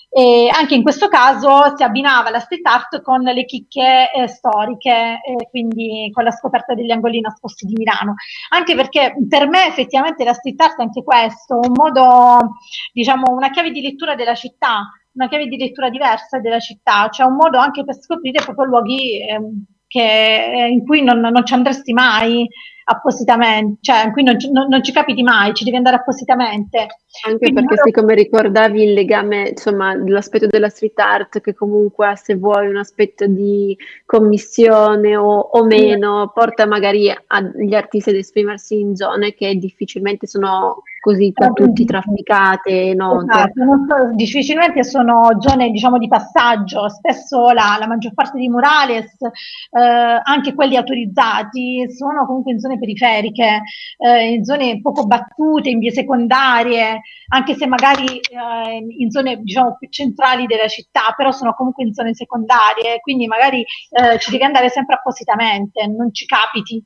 E 0.08 0.48
anche 0.50 0.74
in 0.74 0.82
questo 0.82 1.08
caso 1.08 1.76
si 1.76 1.82
abbinava 1.82 2.30
la 2.30 2.38
street 2.38 2.66
art 2.66 3.02
con 3.02 3.20
le 3.22 3.44
chicche 3.44 4.10
eh, 4.12 4.28
storiche, 4.28 5.20
eh, 5.22 5.48
quindi 5.50 6.10
con 6.12 6.24
la 6.24 6.30
scoperta 6.30 6.74
degli 6.74 6.90
angoli 6.90 7.20
nascosti 7.20 7.66
di 7.66 7.74
Milano. 7.76 8.14
Anche 8.50 8.74
perché 8.74 9.14
per 9.28 9.46
me 9.48 9.66
effettivamente 9.66 10.24
la 10.24 10.32
street 10.32 10.60
art 10.60 10.78
è 10.78 10.82
anche 10.82 11.02
questo, 11.02 11.58
un 11.58 11.72
modo, 11.74 12.56
diciamo, 12.92 13.30
una 13.30 13.50
chiave 13.50 13.70
di 13.70 13.82
lettura 13.82 14.14
della 14.14 14.34
città, 14.34 14.88
una 15.12 15.28
chiave 15.28 15.46
di 15.46 15.56
lettura 15.56 15.90
diversa 15.90 16.38
della 16.38 16.60
città, 16.60 17.08
cioè 17.08 17.26
un 17.26 17.36
modo 17.36 17.58
anche 17.58 17.84
per 17.84 17.96
scoprire 18.00 18.42
proprio 18.42 18.66
luoghi 18.66 19.20
eh, 19.20 19.40
che, 19.86 20.68
in 20.70 20.84
cui 20.84 21.02
non, 21.02 21.20
non 21.20 21.44
ci 21.44 21.54
andresti 21.54 21.92
mai, 21.92 22.46
appositamente, 22.88 23.78
cioè 23.80 24.10
qui 24.12 24.22
non, 24.22 24.36
non, 24.52 24.68
non, 24.68 24.82
ci 24.82 24.92
capiti 24.92 25.22
mai, 25.22 25.54
ci 25.54 25.64
devi 25.64 25.76
andare 25.76 25.96
appositamente. 25.96 26.86
Anche 27.26 27.38
Quindi 27.38 27.64
perché, 27.64 27.82
sì, 27.84 27.90
come 27.90 28.14
ricordavi, 28.14 28.82
il 28.82 28.92
legame, 28.92 29.48
insomma, 29.48 29.94
l'aspetto 29.94 30.46
della 30.46 30.68
street 30.68 30.98
art, 30.98 31.40
che 31.40 31.54
comunque 31.54 32.12
se 32.16 32.36
vuoi, 32.36 32.68
un 32.68 32.76
aspetto 32.76 33.26
di 33.26 33.76
commissione 34.04 35.16
o, 35.16 35.38
o 35.38 35.64
meno, 35.64 36.30
porta 36.32 36.66
magari 36.66 37.12
agli 37.26 37.74
artisti 37.74 38.10
ad 38.10 38.16
esprimersi 38.16 38.78
in 38.78 38.94
zone 38.94 39.34
che 39.34 39.54
difficilmente 39.56 40.26
sono 40.26 40.82
così 41.06 41.32
da 41.32 41.50
tutti 41.50 41.84
trafficate, 41.84 42.92
note. 42.94 43.26
Esatto, 43.30 44.10
difficilmente 44.14 44.82
sono 44.82 45.28
zone 45.38 45.70
diciamo 45.70 45.98
di 45.98 46.08
passaggio, 46.08 46.88
spesso 46.88 47.50
la, 47.50 47.76
la 47.78 47.86
maggior 47.86 48.12
parte 48.12 48.36
dei 48.38 48.48
murales, 48.48 49.14
eh, 49.20 50.20
anche 50.25 50.52
quelli 50.52 50.76
autorizzati, 50.76 51.88
sono 51.96 52.26
comunque 52.26 52.50
in 52.50 52.58
zone 52.58 52.80
periferiche, 52.80 53.62
eh, 53.98 54.32
in 54.32 54.44
zone 54.44 54.80
poco 54.80 55.06
battute, 55.06 55.70
in 55.70 55.78
vie 55.78 55.92
secondarie, 55.92 57.02
anche 57.28 57.54
se 57.54 57.68
magari 57.68 58.18
eh, 58.18 58.84
in 58.98 59.08
zone 59.08 59.36
diciamo 59.36 59.76
più 59.78 59.88
centrali 59.88 60.46
della 60.46 60.66
città, 60.66 61.14
però 61.16 61.30
sono 61.30 61.54
comunque 61.54 61.84
in 61.84 61.94
zone 61.94 62.14
secondarie, 62.14 62.98
quindi 63.00 63.28
magari 63.28 63.60
eh, 63.60 64.18
ci 64.18 64.32
devi 64.32 64.42
andare 64.42 64.70
sempre 64.70 64.96
appositamente, 64.96 65.86
non 65.86 66.12
ci 66.12 66.26
capiti 66.26 66.84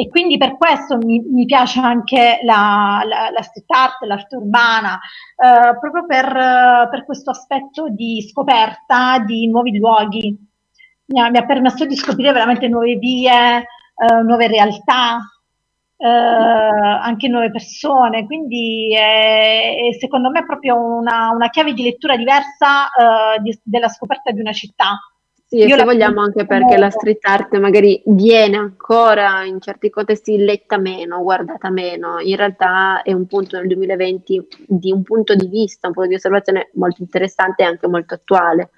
e 0.00 0.08
quindi 0.08 0.36
per 0.36 0.56
questo 0.56 0.96
mi, 0.96 1.18
mi 1.28 1.44
piace 1.44 1.80
anche 1.80 2.38
la, 2.44 3.02
la, 3.04 3.30
la, 3.30 3.42
street 3.42 3.68
art, 3.68 4.02
l'arte 4.04 4.36
urbana, 4.36 4.94
eh, 4.94 5.76
proprio 5.76 6.06
per, 6.06 6.88
per, 6.88 7.04
questo 7.04 7.30
aspetto 7.30 7.88
di 7.88 8.24
scoperta 8.30 9.18
di 9.18 9.48
nuovi 9.48 9.76
luoghi. 9.76 10.38
Mi 11.06 11.20
ha, 11.20 11.30
mi 11.30 11.38
ha 11.38 11.44
permesso 11.44 11.84
di 11.84 11.96
scoprire 11.96 12.30
veramente 12.30 12.68
nuove 12.68 12.94
vie, 12.94 13.58
eh, 13.58 14.22
nuove 14.22 14.46
realtà, 14.46 15.18
eh, 15.96 16.06
anche 16.06 17.26
nuove 17.26 17.50
persone, 17.50 18.24
quindi 18.24 18.94
è, 18.96 19.74
è, 19.78 19.98
secondo 19.98 20.30
me 20.30 20.38
è 20.38 20.46
proprio 20.46 20.76
una, 20.76 21.30
una 21.30 21.50
chiave 21.50 21.72
di 21.72 21.82
lettura 21.82 22.16
diversa 22.16 22.86
eh, 22.86 23.40
di, 23.40 23.58
della 23.64 23.88
scoperta 23.88 24.30
di 24.30 24.38
una 24.38 24.52
città. 24.52 24.96
Sì, 25.50 25.60
e 25.62 25.68
se 25.70 25.82
vogliamo 25.82 26.20
anche 26.20 26.44
perché 26.44 26.76
la 26.76 26.90
street 26.90 27.24
art 27.24 27.56
magari 27.56 28.02
viene 28.04 28.58
ancora 28.58 29.44
in 29.44 29.62
certi 29.62 29.88
contesti 29.88 30.36
letta 30.36 30.76
meno, 30.76 31.22
guardata 31.22 31.70
meno, 31.70 32.18
in 32.20 32.36
realtà 32.36 33.00
è 33.00 33.14
un 33.14 33.26
punto 33.26 33.56
nel 33.56 33.66
2020 33.66 34.46
di 34.66 34.92
un 34.92 35.02
punto 35.02 35.34
di 35.34 35.46
vista, 35.48 35.86
un 35.86 35.94
punto 35.94 36.10
di 36.10 36.16
osservazione 36.16 36.68
molto 36.74 37.00
interessante 37.00 37.62
e 37.62 37.66
anche 37.66 37.86
molto 37.88 38.12
attuale. 38.12 38.68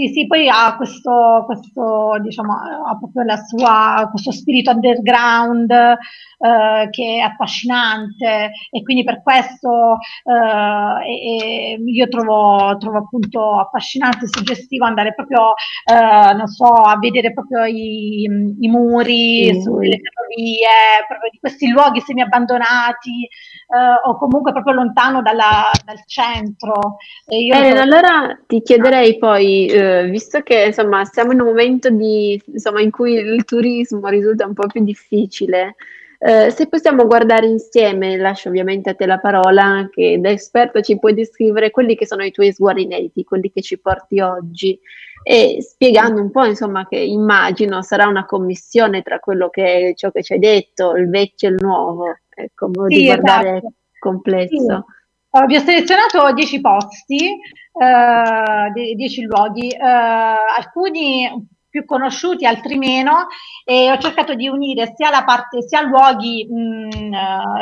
Sì, 0.00 0.08
sì, 0.14 0.26
poi 0.26 0.48
ha 0.48 0.76
questo, 0.76 1.42
questo 1.44 2.16
diciamo, 2.22 2.54
ha 2.54 2.96
proprio 2.96 3.22
la 3.22 3.36
sua, 3.36 4.08
questo 4.10 4.32
spirito 4.32 4.70
underground 4.70 5.70
eh, 5.70 6.88
che 6.88 7.16
è 7.16 7.18
affascinante 7.18 8.50
e 8.70 8.82
quindi 8.82 9.04
per 9.04 9.20
questo 9.22 9.98
eh, 10.24 11.74
e, 11.74 11.82
io 11.84 12.08
trovo, 12.08 12.78
trovo, 12.78 12.96
appunto 12.96 13.58
affascinante 13.58 14.24
e 14.24 14.28
suggestivo 14.28 14.86
andare 14.86 15.12
proprio, 15.12 15.52
eh, 15.84 16.32
non 16.32 16.46
so, 16.46 16.64
a 16.64 16.96
vedere 16.98 17.34
proprio 17.34 17.66
i, 17.66 18.22
i 18.58 18.68
muri 18.68 19.52
mm. 19.52 19.60
sulle 19.60 20.00
ferrovie, 20.00 21.04
proprio 21.06 21.28
di 21.30 21.38
questi 21.38 21.68
luoghi 21.68 22.00
semi 22.00 22.22
abbandonati 22.22 23.28
eh, 23.70 24.08
o 24.08 24.16
comunque 24.16 24.52
proprio 24.52 24.74
lontano 24.74 25.20
dalla, 25.20 25.70
dal 25.84 26.02
centro. 26.06 26.96
Bene, 27.26 27.78
allora 27.78 28.36
ti 28.46 28.62
chiederei 28.62 29.18
poi, 29.18 29.66
eh, 29.90 30.08
visto 30.08 30.40
che 30.42 30.66
insomma 30.66 31.04
siamo 31.04 31.32
in 31.32 31.40
un 31.40 31.46
momento 31.46 31.90
di, 31.90 32.40
insomma, 32.46 32.80
in 32.80 32.90
cui 32.90 33.14
il 33.14 33.44
turismo 33.44 34.06
risulta 34.08 34.46
un 34.46 34.54
po' 34.54 34.66
più 34.66 34.82
difficile, 34.84 35.74
eh, 36.22 36.50
se 36.50 36.68
possiamo 36.68 37.06
guardare 37.06 37.46
insieme, 37.46 38.18
lascio 38.18 38.50
ovviamente 38.50 38.90
a 38.90 38.94
te 38.94 39.06
la 39.06 39.18
parola, 39.18 39.88
che 39.90 40.18
da 40.20 40.30
esperto 40.30 40.82
ci 40.82 40.98
puoi 40.98 41.14
descrivere 41.14 41.70
quelli 41.70 41.96
che 41.96 42.06
sono 42.06 42.22
i 42.22 42.30
tuoi 42.30 42.52
sguardi 42.52 42.82
inediti, 42.82 43.24
quelli 43.24 43.50
che 43.50 43.62
ci 43.62 43.78
porti 43.78 44.20
oggi. 44.20 44.78
e 45.22 45.58
spiegando 45.60 46.20
un 46.20 46.30
po' 46.30 46.44
insomma 46.44 46.86
che 46.88 46.98
immagino 46.98 47.82
sarà 47.82 48.06
una 48.06 48.24
commissione 48.24 49.02
tra 49.02 49.18
quello 49.18 49.50
che 49.50 49.92
ciò 49.94 50.10
che 50.10 50.22
ci 50.22 50.32
hai 50.34 50.38
detto, 50.38 50.94
il 50.94 51.08
vecchio 51.08 51.48
e 51.48 51.52
il 51.52 51.58
nuovo, 51.60 52.04
ecco, 52.28 52.66
modo 52.66 52.88
sì, 52.88 52.96
di 52.96 53.04
guardare 53.04 53.56
esatto. 53.56 53.72
complesso. 53.98 54.84
Sì. 55.30 55.46
vi 55.46 55.56
ho 55.56 55.60
selezionato 55.60 56.32
10 56.34 56.60
posti, 56.60 57.38
10 57.72 59.20
uh, 59.22 59.26
luoghi, 59.26 59.74
uh, 59.78 60.58
alcuni 60.58 61.48
più 61.70 61.84
conosciuti, 61.84 62.44
altri 62.44 62.76
meno, 62.76 63.28
e 63.64 63.90
ho 63.90 63.98
cercato 63.98 64.34
di 64.34 64.48
unire 64.48 64.92
sia 64.96 65.08
la 65.10 65.22
parte, 65.24 65.62
sia 65.62 65.82
luoghi, 65.82 66.46
mh, 66.50 67.12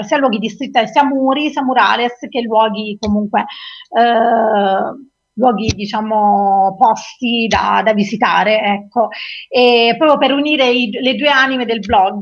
uh, 0.01 0.03
sia 0.03 0.17
luoghi 0.17 0.39
di 0.39 0.49
street 0.49 0.85
sia 0.85 1.05
muri, 1.05 1.51
sia 1.51 1.63
murales, 1.63 2.19
che 2.29 2.41
luoghi 2.41 2.97
comunque, 2.99 3.45
uh, 3.91 4.97
luoghi 5.35 5.69
diciamo 5.75 6.75
posti 6.79 7.47
da, 7.47 7.83
da 7.85 7.93
visitare, 7.93 8.61
ecco, 8.61 9.09
e 9.49 9.95
proprio 9.99 10.19
per 10.19 10.33
unire 10.33 10.69
i, 10.71 10.91
le 10.91 11.15
due 11.15 11.29
anime 11.29 11.67
del 11.67 11.81
blog. 11.81 12.21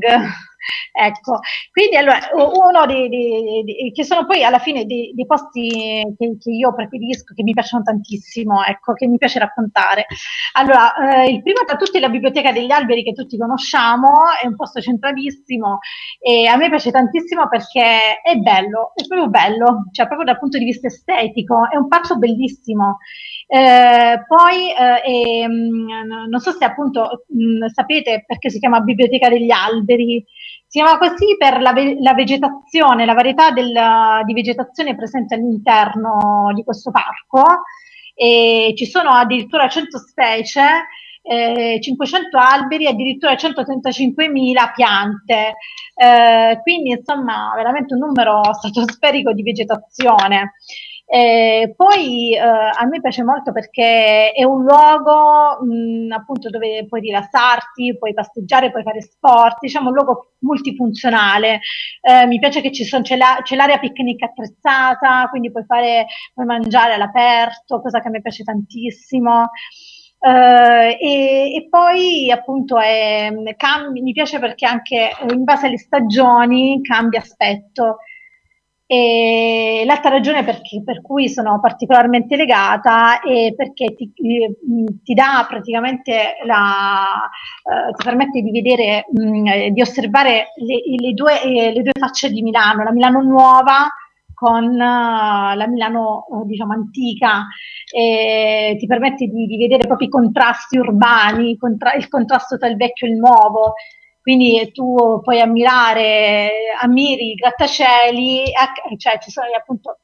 Ecco, 0.99 1.39
quindi 1.71 1.95
allora, 1.95 2.17
uno 2.33 2.85
dei, 2.87 3.07
dei, 3.07 3.63
dei, 3.63 3.91
che 3.91 4.03
sono 4.03 4.25
poi 4.25 4.43
alla 4.43 4.57
fine 4.57 4.85
dei, 4.85 5.11
dei 5.13 5.27
posti 5.27 5.69
che, 6.17 6.37
che, 6.39 6.49
io 6.49 6.73
preferisco, 6.73 7.35
che 7.35 7.43
mi 7.43 7.53
piacciono 7.53 7.83
tantissimo, 7.83 8.63
ecco, 8.63 8.93
che 8.93 9.05
mi 9.05 9.17
piace 9.17 9.37
raccontare. 9.37 10.07
Allora, 10.53 10.95
eh, 10.95 11.29
il 11.29 11.43
primo 11.43 11.59
tra 11.67 11.75
tutti 11.77 11.97
è 11.97 11.99
la 11.99 12.09
Biblioteca 12.09 12.51
degli 12.51 12.71
Alberi 12.71 13.03
che 13.03 13.13
tutti 13.13 13.37
conosciamo, 13.37 14.11
è 14.41 14.47
un 14.47 14.55
posto 14.55 14.81
centralissimo 14.81 15.77
e 16.19 16.47
a 16.47 16.55
me 16.57 16.69
piace 16.69 16.89
tantissimo 16.89 17.47
perché 17.47 18.19
è 18.21 18.35
bello, 18.37 18.93
è 18.95 19.05
proprio 19.07 19.29
bello, 19.29 19.89
cioè 19.91 20.07
proprio 20.07 20.25
dal 20.25 20.39
punto 20.39 20.57
di 20.57 20.65
vista 20.65 20.87
estetico, 20.87 21.69
è 21.69 21.77
un 21.77 21.87
parco 21.87 22.17
bellissimo. 22.17 22.97
Eh, 23.49 24.25
poi 24.27 24.71
eh, 24.71 25.01
è, 25.01 25.47
non 25.47 26.39
so 26.39 26.51
se 26.51 26.65
appunto 26.65 27.23
mh, 27.27 27.67
sapete 27.67 28.23
perché 28.27 28.49
si 28.49 28.59
chiama 28.59 28.81
Biblioteca 28.81 29.29
degli 29.29 29.51
Alberi, 29.51 30.25
si 30.67 30.79
chiama 30.79 30.97
così 30.97 31.37
per 31.37 31.61
la, 31.61 31.71
ve- 31.71 31.97
la 31.99 32.13
vegetazione, 32.13 33.05
la 33.05 33.13
varietà 33.13 33.51
del, 33.51 33.73
di 34.25 34.33
vegetazione 34.33 34.95
presente 34.95 35.35
all'interno 35.35 36.51
di 36.53 36.63
questo 36.63 36.91
parco. 36.91 37.61
E 38.13 38.73
ci 38.75 38.85
sono 38.85 39.11
addirittura 39.11 39.69
100 39.69 39.97
specie, 39.99 40.61
eh, 41.21 41.79
500 41.81 42.37
alberi 42.37 42.85
e 42.85 42.89
addirittura 42.89 43.33
135.000 43.33 44.73
piante. 44.75 45.55
Eh, 45.95 46.59
quindi 46.61 46.91
insomma 46.91 47.53
veramente 47.55 47.93
un 47.93 48.01
numero 48.01 48.41
stratosferico 48.53 49.31
di 49.33 49.43
vegetazione. 49.43 50.53
Eh, 51.09 51.73
poi 51.77 52.35
eh, 52.35 52.39
a 52.41 52.85
me 52.85 52.99
piace 52.99 53.23
molto 53.23 53.53
perché 53.53 54.33
è 54.33 54.43
un 54.43 54.63
luogo 54.63 55.63
mh, 55.63 56.11
appunto 56.11 56.49
dove 56.49 56.85
puoi 56.85 56.99
rilassarti, 56.99 57.95
puoi 57.97 58.13
passeggiare, 58.13 58.71
puoi 58.71 58.83
fare 58.83 59.01
sport, 59.01 59.59
diciamo 59.61 59.87
un 59.87 59.93
luogo 59.95 60.33
multifunzionale. 60.39 61.61
Eh, 62.01 62.25
mi 62.27 62.39
piace 62.39 62.59
che 62.59 62.73
ci 62.73 62.83
sono, 62.83 63.03
c'è, 63.03 63.15
la, 63.15 63.39
c'è, 63.41 63.55
l'area 63.55 63.79
picnic 63.79 64.21
attrezzata, 64.23 65.27
quindi 65.29 65.49
puoi, 65.49 65.63
fare, 65.65 66.07
puoi 66.33 66.45
mangiare 66.45 66.93
all'aperto, 66.95 67.81
cosa 67.81 68.01
che 68.01 68.07
a 68.09 68.11
me 68.11 68.21
piace 68.21 68.43
tantissimo. 68.43 69.49
Uh, 70.19 70.95
e, 70.99 71.53
e, 71.53 71.67
poi 71.69 72.31
appunto 72.31 72.79
è, 72.79 73.31
cambi, 73.55 74.01
mi 74.01 74.13
piace 74.13 74.39
perché 74.39 74.65
anche 74.65 75.11
in 75.29 75.43
base 75.43 75.67
alle 75.67 75.77
stagioni 75.77 76.81
cambia 76.81 77.19
aspetto. 77.19 77.99
E 78.89 79.83
l'altra 79.85 80.11
ragione 80.11 80.45
perché, 80.45 80.81
per 80.81 81.01
cui 81.01 81.27
sono 81.27 81.59
particolarmente 81.59 82.37
legata 82.37 83.19
è 83.19 83.53
perché 83.53 83.93
ti, 83.93 84.13
ti 84.13 85.13
dà 85.13 85.45
praticamente 85.45 86.37
la, 86.45 87.29
eh, 87.63 87.93
ti 87.93 88.05
permette 88.05 88.41
di 88.41 88.49
vedere, 88.49 89.05
mh, 89.11 89.71
di 89.71 89.81
osservare 89.81 90.53
le, 90.55 90.81
le, 91.01 91.13
due, 91.13 91.41
eh, 91.43 91.73
le, 91.73 91.81
due, 91.81 91.91
facce 91.99 92.29
di 92.29 92.41
Milano, 92.41 92.83
la 92.83 92.93
Milano 92.93 93.21
nuova 93.21 93.89
con 94.33 94.65
uh, 94.65 94.77
la 94.77 95.65
Milano 95.67 96.25
diciamo 96.45 96.71
antica, 96.71 97.45
ti 97.89 98.85
permette 98.85 99.25
di, 99.25 99.47
di, 99.47 99.57
vedere 99.57 99.87
proprio 99.87 100.07
i 100.07 100.11
contrasti 100.11 100.77
urbani, 100.77 101.57
contra- 101.57 101.93
il 101.93 102.07
contrasto 102.07 102.57
tra 102.57 102.67
il 102.69 102.77
vecchio 102.77 103.07
e 103.07 103.09
il 103.09 103.17
nuovo, 103.17 103.73
quindi 104.27 104.73
tu 104.73 105.21
puoi 105.23 105.39
ammirare, 105.39 106.51
ammiri 106.81 107.31
i 107.31 107.35
grattacieli, 107.35 108.43
cioè 108.97 109.19
ci 109.19 109.31
sono 109.31 109.47
appunto 109.57 109.99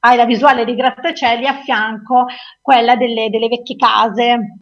hai 0.00 0.16
la 0.16 0.24
visuale 0.24 0.64
dei 0.64 0.74
grattacieli 0.74 1.46
a 1.46 1.60
fianco 1.62 2.26
quella 2.60 2.96
delle, 2.96 3.30
delle 3.30 3.46
vecchie 3.46 3.76
case 3.76 4.58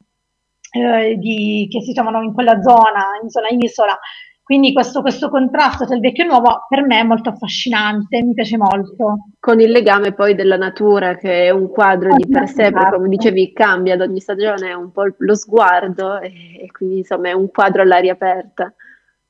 eh, 0.70 1.16
di, 1.16 1.66
che 1.70 1.80
si 1.80 1.94
trovano 1.94 2.20
in 2.20 2.34
quella 2.34 2.60
zona, 2.60 3.04
in 3.22 3.30
zona 3.30 3.48
isola. 3.48 3.98
Quindi 4.42 4.74
questo, 4.74 5.00
questo, 5.00 5.30
contrasto 5.30 5.86
tra 5.86 5.94
il 5.94 6.02
vecchio 6.02 6.24
e 6.24 6.26
il 6.26 6.32
nuovo 6.32 6.66
per 6.68 6.84
me 6.84 7.00
è 7.00 7.02
molto 7.02 7.30
affascinante, 7.30 8.22
mi 8.22 8.34
piace 8.34 8.58
molto. 8.58 9.30
Con 9.40 9.60
il 9.60 9.70
legame 9.70 10.12
poi 10.12 10.34
della 10.34 10.58
natura, 10.58 11.16
che 11.16 11.46
è 11.46 11.50
un 11.50 11.70
quadro 11.70 12.14
di 12.14 12.28
per 12.28 12.48
sé, 12.48 12.70
perché 12.70 12.96
come 12.96 13.08
dicevi 13.08 13.54
cambia 13.54 13.94
ad 13.94 14.02
ogni 14.02 14.20
stagione 14.20 14.74
un 14.74 14.92
po' 14.92 15.04
lo 15.16 15.34
sguardo 15.34 16.20
e, 16.20 16.64
e 16.64 16.70
quindi 16.70 16.98
insomma 16.98 17.30
è 17.30 17.32
un 17.32 17.50
quadro 17.50 17.80
all'aria 17.80 18.12
aperta. 18.12 18.74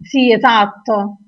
Sì, 0.00 0.30
esatto. 0.32 1.18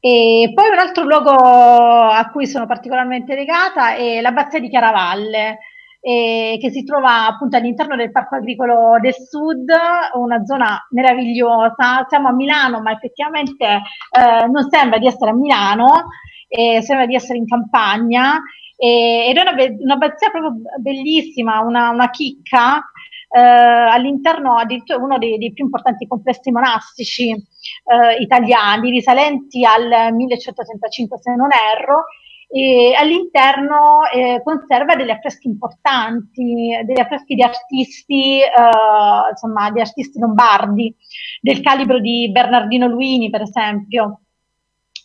E 0.00 0.52
poi 0.54 0.68
un 0.70 0.78
altro 0.78 1.04
luogo 1.04 1.30
a 1.30 2.28
cui 2.30 2.46
sono 2.46 2.66
particolarmente 2.66 3.34
legata 3.34 3.94
è 3.94 4.20
l'abbazia 4.20 4.60
di 4.60 4.68
Chiaravalle, 4.68 5.58
eh, 6.00 6.58
che 6.60 6.70
si 6.70 6.84
trova 6.84 7.26
appunto 7.26 7.56
all'interno 7.56 7.96
del 7.96 8.12
Parco 8.12 8.36
Agricolo 8.36 8.98
del 9.00 9.14
Sud, 9.14 9.68
una 10.14 10.44
zona 10.44 10.86
meravigliosa. 10.90 12.06
Siamo 12.08 12.28
a 12.28 12.32
Milano, 12.32 12.80
ma 12.80 12.92
effettivamente 12.92 13.64
eh, 13.66 14.46
non 14.48 14.68
sembra 14.70 14.98
di 14.98 15.06
essere 15.06 15.30
a 15.30 15.34
Milano, 15.34 16.06
eh, 16.48 16.80
sembra 16.82 17.06
di 17.06 17.14
essere 17.14 17.38
in 17.38 17.46
campagna. 17.46 18.40
ed 18.80 19.36
è 19.36 19.40
una, 19.40 19.54
un'abbazia 19.80 20.30
proprio 20.30 20.54
bellissima, 20.78 21.60
una, 21.60 21.88
una 21.90 22.10
chicca 22.10 22.84
eh, 23.28 23.40
all'interno 23.40 24.56
addirittura 24.56 24.98
uno 25.02 25.18
dei, 25.18 25.38
dei, 25.38 25.52
più 25.52 25.64
importanti 25.64 26.06
complessi 26.06 26.50
monastici 26.50 27.30
eh, 27.30 28.16
italiani, 28.20 28.90
risalenti 28.90 29.64
al 29.64 30.14
1135 30.14 31.18
se 31.20 31.34
non 31.34 31.48
erro, 31.52 32.04
e 32.50 32.94
all'interno 32.96 34.04
eh, 34.10 34.40
conserva 34.42 34.96
degli 34.96 35.10
affreschi 35.10 35.48
importanti, 35.48 36.80
degli 36.82 36.98
affreschi 36.98 37.34
di 37.34 37.42
artisti, 37.42 38.40
eh, 38.40 39.30
insomma, 39.30 39.70
di 39.70 39.80
artisti 39.80 40.18
lombardi, 40.18 40.94
del 41.42 41.60
calibro 41.60 42.00
di 42.00 42.30
Bernardino 42.30 42.86
Luini, 42.86 43.28
per 43.28 43.42
esempio. 43.42 44.20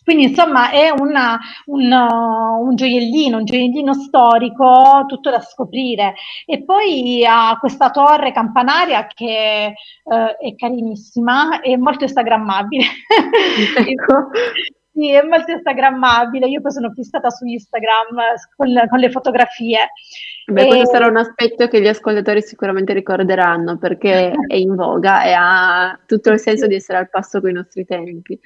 Quindi 0.04 0.24
insomma 0.24 0.70
è 0.70 0.90
una, 0.90 1.40
un, 1.66 1.90
un, 1.90 2.76
gioiellino, 2.76 3.38
un 3.38 3.44
gioiellino 3.44 3.94
storico 3.94 5.04
tutto 5.08 5.30
da 5.30 5.40
scoprire. 5.40 6.14
E 6.44 6.62
poi 6.62 7.24
ha 7.26 7.56
questa 7.58 7.90
torre 7.90 8.32
campanaria 8.32 9.06
che 9.06 9.66
eh, 9.66 10.36
è 10.36 10.54
carinissima 10.54 11.60
e 11.60 11.76
molto 11.78 12.04
instagrammabile. 12.04 12.84
Ecco. 13.76 14.30
Sì, 14.94 15.10
è 15.10 15.22
molto 15.22 15.50
instagrammabile. 15.50 16.46
Io 16.46 16.60
poi 16.60 16.70
sono 16.70 16.92
fissata 16.92 17.28
su 17.28 17.44
Instagram 17.44 18.14
con, 18.54 18.72
con 18.88 18.98
le 19.00 19.10
fotografie. 19.10 19.90
Beh, 20.46 20.62
e... 20.62 20.66
questo 20.68 20.86
sarà 20.86 21.08
un 21.08 21.16
aspetto 21.16 21.66
che 21.66 21.80
gli 21.80 21.88
ascoltatori 21.88 22.40
sicuramente 22.42 22.92
ricorderanno 22.92 23.76
perché 23.76 24.30
è 24.46 24.54
in 24.54 24.76
voga 24.76 25.24
e 25.24 25.32
ha 25.32 25.98
tutto 26.06 26.30
il 26.30 26.38
senso 26.38 26.68
di 26.68 26.76
essere 26.76 26.98
al 26.98 27.10
passo 27.10 27.40
con 27.40 27.50
i 27.50 27.54
nostri 27.54 27.84
tempi. 27.84 28.38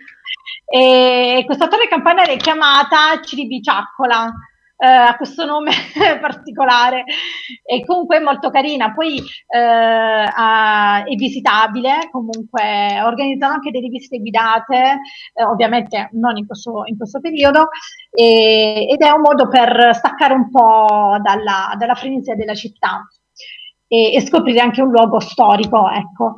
E 0.65 1.43
questa 1.45 1.69
torre 1.69 1.87
campanaria 1.87 2.33
è 2.33 2.39
chiamata 2.39 3.21
Ciribiciaccola 3.23 4.33
eh, 4.79 4.87
ha 4.87 5.17
questo 5.17 5.45
nome 5.45 5.73
particolare 6.21 7.05
e 7.65 7.85
comunque 7.85 8.19
è 8.19 8.21
molto 8.21 8.51
carina. 8.51 8.95
Poi 8.95 9.19
eh, 9.19 10.25
è 10.25 11.15
visitabile, 11.17 12.09
comunque 12.11 13.01
organizzano 13.03 13.55
anche 13.55 13.71
delle 13.71 13.89
visite 13.89 14.19
guidate, 14.19 15.01
eh, 15.35 15.45
ovviamente 15.45 16.11
non 16.13 16.37
in 16.37 16.47
questo, 16.47 16.83
in 16.87 16.97
questo 16.97 17.21
periodo, 17.21 17.69
e, 18.11 18.87
ed 18.89 19.01
è 19.01 19.11
un 19.11 19.21
modo 19.21 19.49
per 19.49 19.91
staccare 19.95 20.35
un 20.35 20.49
po' 20.51 21.19
dalla, 21.21 21.75
dalla 21.77 21.95
frenesia 21.95 22.37
della 22.37 22.55
città. 22.55 23.05
E, 23.91 24.15
e, 24.15 24.21
scoprire 24.21 24.61
anche 24.61 24.83
un 24.83 24.91
luogo 24.91 25.19
storico, 25.19 25.89
ecco. 25.91 26.37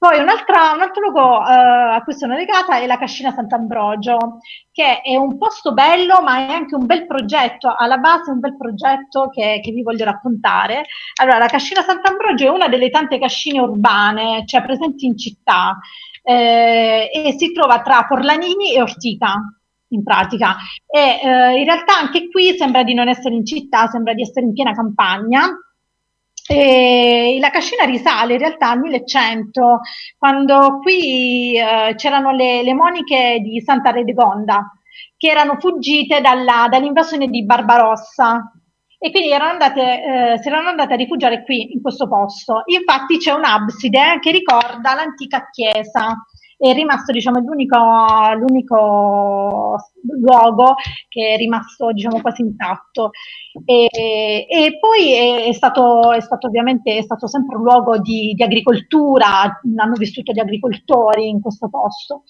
Poi 0.00 0.18
un 0.18 0.30
altro, 0.30 1.02
luogo 1.02 1.46
eh, 1.46 1.52
a 1.52 2.02
cui 2.02 2.14
sono 2.14 2.34
legata 2.34 2.78
è 2.78 2.86
la 2.86 2.96
Cascina 2.96 3.32
Sant'Ambrogio, 3.32 4.38
che 4.72 5.02
è 5.02 5.14
un 5.14 5.36
posto 5.36 5.74
bello, 5.74 6.22
ma 6.22 6.38
è 6.38 6.52
anche 6.52 6.74
un 6.74 6.86
bel 6.86 7.04
progetto, 7.04 7.74
alla 7.76 7.98
base 7.98 8.30
un 8.30 8.40
bel 8.40 8.56
progetto 8.56 9.28
che, 9.28 9.60
che 9.62 9.72
vi 9.72 9.82
voglio 9.82 10.06
raccontare. 10.06 10.86
Allora, 11.20 11.36
la 11.36 11.48
Cascina 11.48 11.82
Sant'Ambrogio 11.82 12.46
è 12.46 12.48
una 12.48 12.68
delle 12.68 12.88
tante 12.88 13.18
cascine 13.18 13.60
urbane, 13.60 14.44
cioè 14.46 14.62
presenti 14.62 15.04
in 15.04 15.18
città, 15.18 15.78
eh, 16.22 17.10
e 17.12 17.34
si 17.36 17.52
trova 17.52 17.82
tra 17.82 18.06
Porlanini 18.06 18.72
e 18.72 18.80
Ortica, 18.80 19.34
in 19.88 20.02
pratica. 20.02 20.56
E 20.86 21.20
eh, 21.22 21.58
in 21.58 21.64
realtà 21.66 21.98
anche 21.98 22.30
qui 22.30 22.56
sembra 22.56 22.84
di 22.84 22.94
non 22.94 23.08
essere 23.08 23.34
in 23.34 23.44
città, 23.44 23.86
sembra 23.88 24.14
di 24.14 24.22
essere 24.22 24.46
in 24.46 24.54
piena 24.54 24.72
campagna 24.72 25.46
E 26.52 27.36
la 27.38 27.50
cascina 27.50 27.84
risale 27.84 28.32
in 28.32 28.40
realtà 28.40 28.70
al 28.70 28.80
1100, 28.80 29.82
quando 30.18 30.80
qui 30.82 31.56
eh, 31.56 31.94
c'erano 31.94 32.32
le, 32.32 32.64
le, 32.64 32.74
moniche 32.74 33.38
di 33.40 33.60
Santa 33.60 33.92
Redegonda, 33.92 34.68
che 35.16 35.28
erano 35.28 35.58
fuggite 35.60 36.20
dalla, 36.20 36.66
dall'invasione 36.68 37.28
di 37.28 37.44
Barbarossa 37.44 38.52
e 38.98 39.12
quindi 39.12 39.30
erano 39.30 39.52
andate, 39.52 39.80
eh, 40.32 40.38
si 40.42 40.48
erano 40.48 40.70
andate 40.70 40.94
a 40.94 40.96
rifugiare 40.96 41.44
qui, 41.44 41.72
in 41.72 41.80
questo 41.80 42.08
posto. 42.08 42.62
Infatti 42.66 43.18
c'è 43.18 43.30
un'abside 43.30 44.18
che 44.20 44.32
ricorda 44.32 44.94
l'antica 44.94 45.48
chiesa 45.52 46.20
è 46.60 46.74
rimasto 46.74 47.10
diciamo, 47.10 47.38
l'unico, 47.40 47.78
l'unico 48.36 49.76
luogo 50.20 50.74
che 51.08 51.32
è 51.32 51.36
rimasto 51.38 51.90
diciamo, 51.90 52.20
quasi 52.20 52.42
intatto. 52.42 53.10
E, 53.64 53.88
e 54.46 54.78
poi 54.78 55.14
è, 55.14 55.46
è, 55.46 55.52
stato, 55.54 56.12
è, 56.12 56.20
stato, 56.20 56.48
ovviamente 56.48 56.98
è 56.98 57.02
stato 57.02 57.26
sempre 57.26 57.56
un 57.56 57.62
luogo 57.62 57.98
di, 57.98 58.34
di, 58.34 58.42
agricoltura, 58.42 59.60
hanno 59.76 59.94
vissuto 59.96 60.32
gli 60.32 60.38
agricoltori 60.38 61.28
in 61.28 61.40
questo 61.40 61.70
posto. 61.70 62.24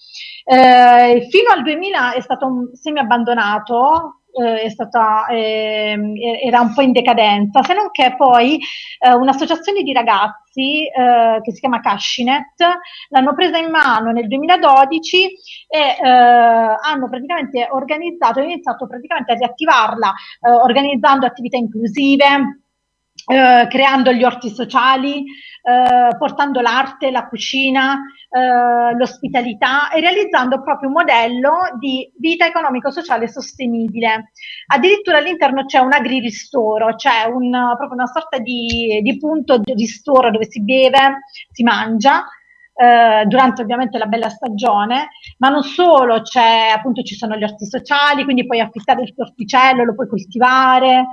Eh, 0.45 1.27
fino 1.29 1.51
al 1.53 1.63
2000 1.63 2.13
è 2.13 2.21
stato 2.21 2.69
semi 2.73 2.99
abbandonato, 2.99 4.20
eh, 4.33 4.69
stata, 4.69 5.25
eh, 5.27 5.97
era 6.43 6.61
un 6.61 6.73
po' 6.73 6.81
in 6.81 6.91
decadenza, 6.91 7.63
se 7.63 7.73
non 7.73 7.89
che 7.91 8.15
poi 8.17 8.59
eh, 8.99 9.13
un'associazione 9.13 9.83
di 9.83 9.93
ragazzi 9.93 10.85
eh, 10.85 11.39
che 11.41 11.51
si 11.51 11.59
chiama 11.59 11.79
Cashinet 11.79 12.63
l'hanno 13.09 13.33
presa 13.33 13.57
in 13.57 13.69
mano 13.69 14.11
nel 14.11 14.27
2012 14.27 15.23
e 15.67 15.79
eh, 15.79 16.07
hanno 16.07 17.09
praticamente 17.09 17.67
organizzato, 17.71 18.39
hanno 18.39 18.49
iniziato 18.49 18.87
praticamente 18.87 19.31
a 19.31 19.35
riattivarla 19.35 20.13
eh, 20.41 20.51
organizzando 20.51 21.25
attività 21.25 21.57
inclusive, 21.57 22.60
eh, 23.31 23.67
creando 23.69 24.11
gli 24.11 24.23
orti 24.25 24.49
sociali, 24.49 25.23
eh, 25.23 26.17
portando 26.17 26.59
l'arte, 26.59 27.11
la 27.11 27.27
cucina, 27.27 27.97
eh, 28.29 28.93
l'ospitalità 28.95 29.89
e 29.89 30.01
realizzando 30.01 30.61
proprio 30.61 30.89
un 30.89 30.95
modello 30.95 31.53
di 31.79 32.11
vita 32.17 32.45
economico-sociale 32.45 33.29
sostenibile. 33.29 34.31
Addirittura 34.67 35.19
all'interno 35.19 35.65
c'è 35.65 35.79
un 35.79 35.93
agri-ristoro, 35.93 36.95
c'è 36.95 37.23
un, 37.25 37.49
proprio 37.77 37.93
una 37.93 38.07
sorta 38.07 38.37
di, 38.37 38.99
di 39.01 39.17
punto 39.17 39.57
di 39.59 39.73
ristoro 39.75 40.29
dove 40.29 40.49
si 40.49 40.61
beve, 40.61 41.19
si 41.51 41.63
mangia, 41.63 42.25
eh, 42.73 43.25
durante 43.27 43.61
ovviamente 43.61 43.97
la 43.97 44.07
bella 44.07 44.29
stagione, 44.29 45.09
ma 45.37 45.49
non 45.49 45.63
solo, 45.63 46.21
c'è 46.21 46.71
appunto 46.73 47.01
ci 47.03 47.15
sono 47.15 47.37
gli 47.37 47.43
orti 47.43 47.65
sociali, 47.65 48.23
quindi 48.23 48.45
puoi 48.45 48.59
affittare 48.59 49.03
il 49.03 49.13
tuo 49.13 49.23
orticello, 49.23 49.83
lo 49.83 49.93
puoi 49.93 50.07
coltivare, 50.07 51.05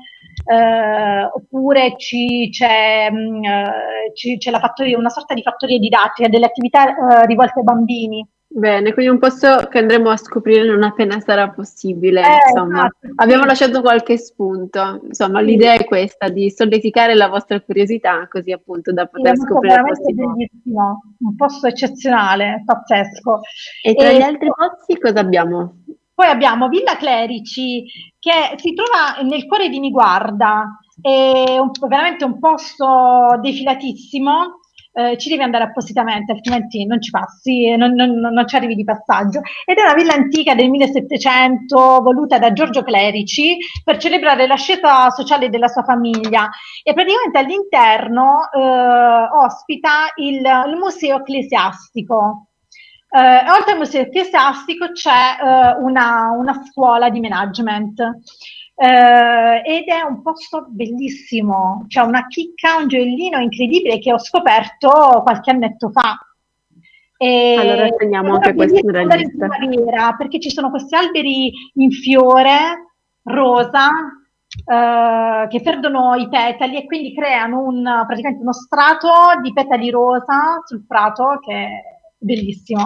eh, 0.44 1.24
oppure 1.32 1.94
ci, 1.96 2.48
c'è, 2.50 3.10
mh, 3.10 3.16
mm, 3.16 3.44
eh, 3.44 4.12
ci, 4.14 4.38
c'è 4.38 4.50
la 4.50 4.60
fattoria, 4.60 4.98
una 4.98 5.08
sorta 5.08 5.34
di 5.34 5.42
fattoria 5.42 5.78
didattica, 5.78 6.28
delle 6.28 6.46
attività 6.46 6.88
eh, 6.88 7.26
rivolte 7.26 7.58
ai 7.58 7.64
bambini. 7.64 8.28
Bene, 8.50 8.94
quindi 8.94 9.12
un 9.12 9.18
posto 9.18 9.68
che 9.70 9.78
andremo 9.78 10.08
a 10.08 10.16
scoprire 10.16 10.64
non 10.64 10.82
appena 10.82 11.20
sarà 11.20 11.50
possibile. 11.50 12.22
Eh, 12.22 12.48
insomma, 12.48 12.86
esatto, 12.86 13.12
abbiamo 13.16 13.44
lasciato 13.44 13.82
qualche 13.82 14.16
spunto. 14.16 15.00
Insomma, 15.06 15.40
sì. 15.40 15.44
l'idea 15.44 15.74
è 15.74 15.84
questa 15.84 16.30
di 16.30 16.50
sollecitare 16.50 17.14
la 17.14 17.28
vostra 17.28 17.60
curiosità, 17.60 18.26
così 18.26 18.50
appunto 18.50 18.90
da 18.90 19.06
poter 19.06 19.36
sì, 19.36 19.42
scoprire. 19.42 19.74
È 19.74 19.76
veramente 19.76 20.12
bellissimo, 20.14 21.02
un 21.18 21.36
posto 21.36 21.66
eccezionale, 21.66 22.62
pazzesco. 22.64 23.40
E 23.84 23.94
tra 23.94 24.08
e... 24.08 24.16
gli 24.16 24.22
altri 24.22 24.48
posti 24.48 24.98
cosa 24.98 25.20
abbiamo? 25.20 25.77
Poi 26.18 26.26
abbiamo 26.26 26.66
Villa 26.66 26.96
Clerici, 26.96 27.84
che 28.18 28.56
si 28.56 28.74
trova 28.74 29.22
nel 29.22 29.46
cuore 29.46 29.68
di 29.68 29.78
Niguarda, 29.78 30.80
è 31.00 31.58
un, 31.60 31.70
veramente 31.86 32.24
un 32.24 32.40
posto 32.40 33.38
defilatissimo 33.40 34.58
eh, 34.98 35.16
ci 35.16 35.28
devi 35.28 35.42
andare 35.44 35.62
appositamente, 35.62 36.32
altrimenti 36.32 36.84
non 36.84 37.00
ci 37.00 37.12
passi, 37.12 37.76
non, 37.76 37.92
non, 37.92 38.10
non, 38.18 38.48
ci 38.48 38.56
arrivi 38.56 38.74
di 38.74 38.82
passaggio. 38.82 39.42
Ed 39.64 39.76
è 39.78 39.82
una 39.82 39.94
villa 39.94 40.14
antica 40.14 40.56
del 40.56 40.70
1700 40.70 42.00
voluta 42.02 42.40
da 42.40 42.52
Giorgio 42.52 42.82
Clerici 42.82 43.56
per 43.84 43.98
celebrare 43.98 44.48
l'ascesa 44.48 45.08
sociale 45.10 45.50
della 45.50 45.68
sua 45.68 45.84
famiglia 45.84 46.50
e 46.82 46.92
praticamente 46.94 47.38
all'interno 47.38 48.50
eh, 48.52 49.28
ospita 49.40 50.10
il, 50.16 50.40
il 50.40 50.76
museo 50.76 51.18
ecclesiastico. 51.18 52.47
Uh, 53.10 53.50
oltre 53.56 53.72
al 53.72 53.78
museo 53.78 54.02
ecclesiastico 54.02 54.92
c'è 54.92 55.38
uh, 55.40 55.82
una, 55.82 56.30
una, 56.36 56.62
scuola 56.62 57.08
di 57.08 57.20
management 57.20 57.98
eh, 58.80 59.62
ed 59.64 59.88
è 59.88 60.02
un 60.02 60.22
posto 60.22 60.66
bellissimo, 60.68 61.84
c'è 61.88 62.00
una 62.02 62.28
chicca, 62.28 62.76
un 62.76 62.86
gioiellino 62.86 63.38
incredibile 63.40 63.98
che 63.98 64.12
ho 64.12 64.18
scoperto 64.18 65.22
qualche 65.24 65.50
annetto 65.50 65.90
fa. 65.90 66.16
E 67.16 67.56
allora 67.58 67.88
teniamo 67.88 68.34
anche 68.34 68.54
questo 68.54 68.88
nella 68.88 69.16
lista. 69.16 69.48
Perché 70.16 70.38
ci 70.38 70.50
sono 70.50 70.70
questi 70.70 70.94
alberi 70.94 71.52
in 71.74 71.90
fiore, 71.90 72.92
rosa, 73.24 73.88
eh, 74.46 75.48
che 75.48 75.60
perdono 75.60 76.14
i 76.14 76.28
petali 76.28 76.76
e 76.76 76.86
quindi 76.86 77.12
creano 77.12 77.64
un, 77.64 77.82
praticamente 78.06 78.42
uno 78.42 78.52
strato 78.52 79.10
di 79.42 79.52
petali 79.52 79.90
rosa 79.90 80.62
sul 80.64 80.86
prato 80.86 81.40
che 81.44 81.97
bellissimo. 82.18 82.84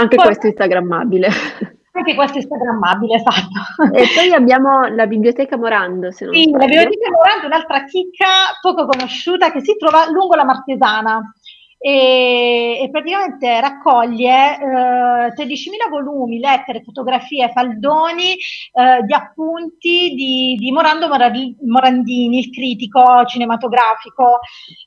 Anche 0.00 0.16
Poi, 0.16 0.24
questo 0.24 0.44
è 0.44 0.48
instagrammabile. 0.48 1.28
Anche 1.92 2.14
questo 2.14 2.34
è 2.34 2.40
instagrammabile, 2.40 3.16
esatto. 3.16 3.94
E 3.94 4.06
poi 4.14 4.32
abbiamo 4.34 4.86
la 4.88 5.06
biblioteca 5.06 5.56
Morando, 5.56 6.12
se 6.12 6.24
non 6.24 6.34
Sì, 6.34 6.50
la 6.50 6.58
biblioteca 6.58 7.10
Morando 7.10 7.42
è 7.42 7.46
un'altra 7.46 7.84
chicca 7.84 8.26
poco 8.60 8.86
conosciuta 8.86 9.50
che 9.50 9.60
si 9.60 9.76
trova 9.76 10.08
lungo 10.10 10.36
la 10.36 10.44
Martesana 10.44 11.34
e, 11.82 12.78
e 12.82 12.90
praticamente 12.90 13.58
raccoglie 13.58 14.58
eh, 14.58 15.32
13.000 15.34 15.88
volumi, 15.88 16.38
lettere, 16.38 16.82
fotografie, 16.82 17.50
faldoni 17.52 18.32
eh, 18.32 19.02
di 19.02 19.14
appunti 19.14 20.12
di, 20.14 20.56
di 20.58 20.70
Morando 20.72 21.08
Morandini, 21.08 22.38
il 22.38 22.50
critico 22.50 23.24
cinematografico. 23.24 24.40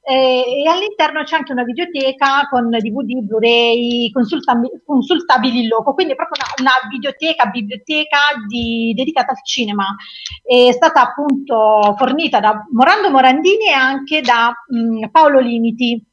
E, 0.08 0.64
e 0.64 0.70
all'interno 0.70 1.24
c'è 1.24 1.38
anche 1.38 1.52
una 1.52 1.64
videoteca 1.64 2.48
con 2.52 2.70
DVD, 2.70 3.22
Blu-ray, 3.24 4.12
consultabili, 4.12 4.84
consultabili 4.86 5.64
in 5.64 5.68
loco, 5.70 5.96
quindi 5.96 6.14
è 6.14 6.16
proprio 6.16 6.44
una, 6.44 6.70
una 6.70 6.90
videoteca, 6.92 7.46
biblioteca 7.46 8.20
di, 8.48 8.94
dedicata 8.96 9.32
al 9.32 9.44
cinema. 9.44 9.96
È 10.44 10.72
stata 10.72 11.02
appunto 11.02 11.96
fornita 11.98 12.40
da 12.40 12.64
Morando 12.72 13.10
Morandini 13.10 13.70
e 13.70 13.74
anche 13.74 14.22
da 14.22 14.54
mh, 14.68 15.08
Paolo 15.10 15.40
Limiti 15.40 16.12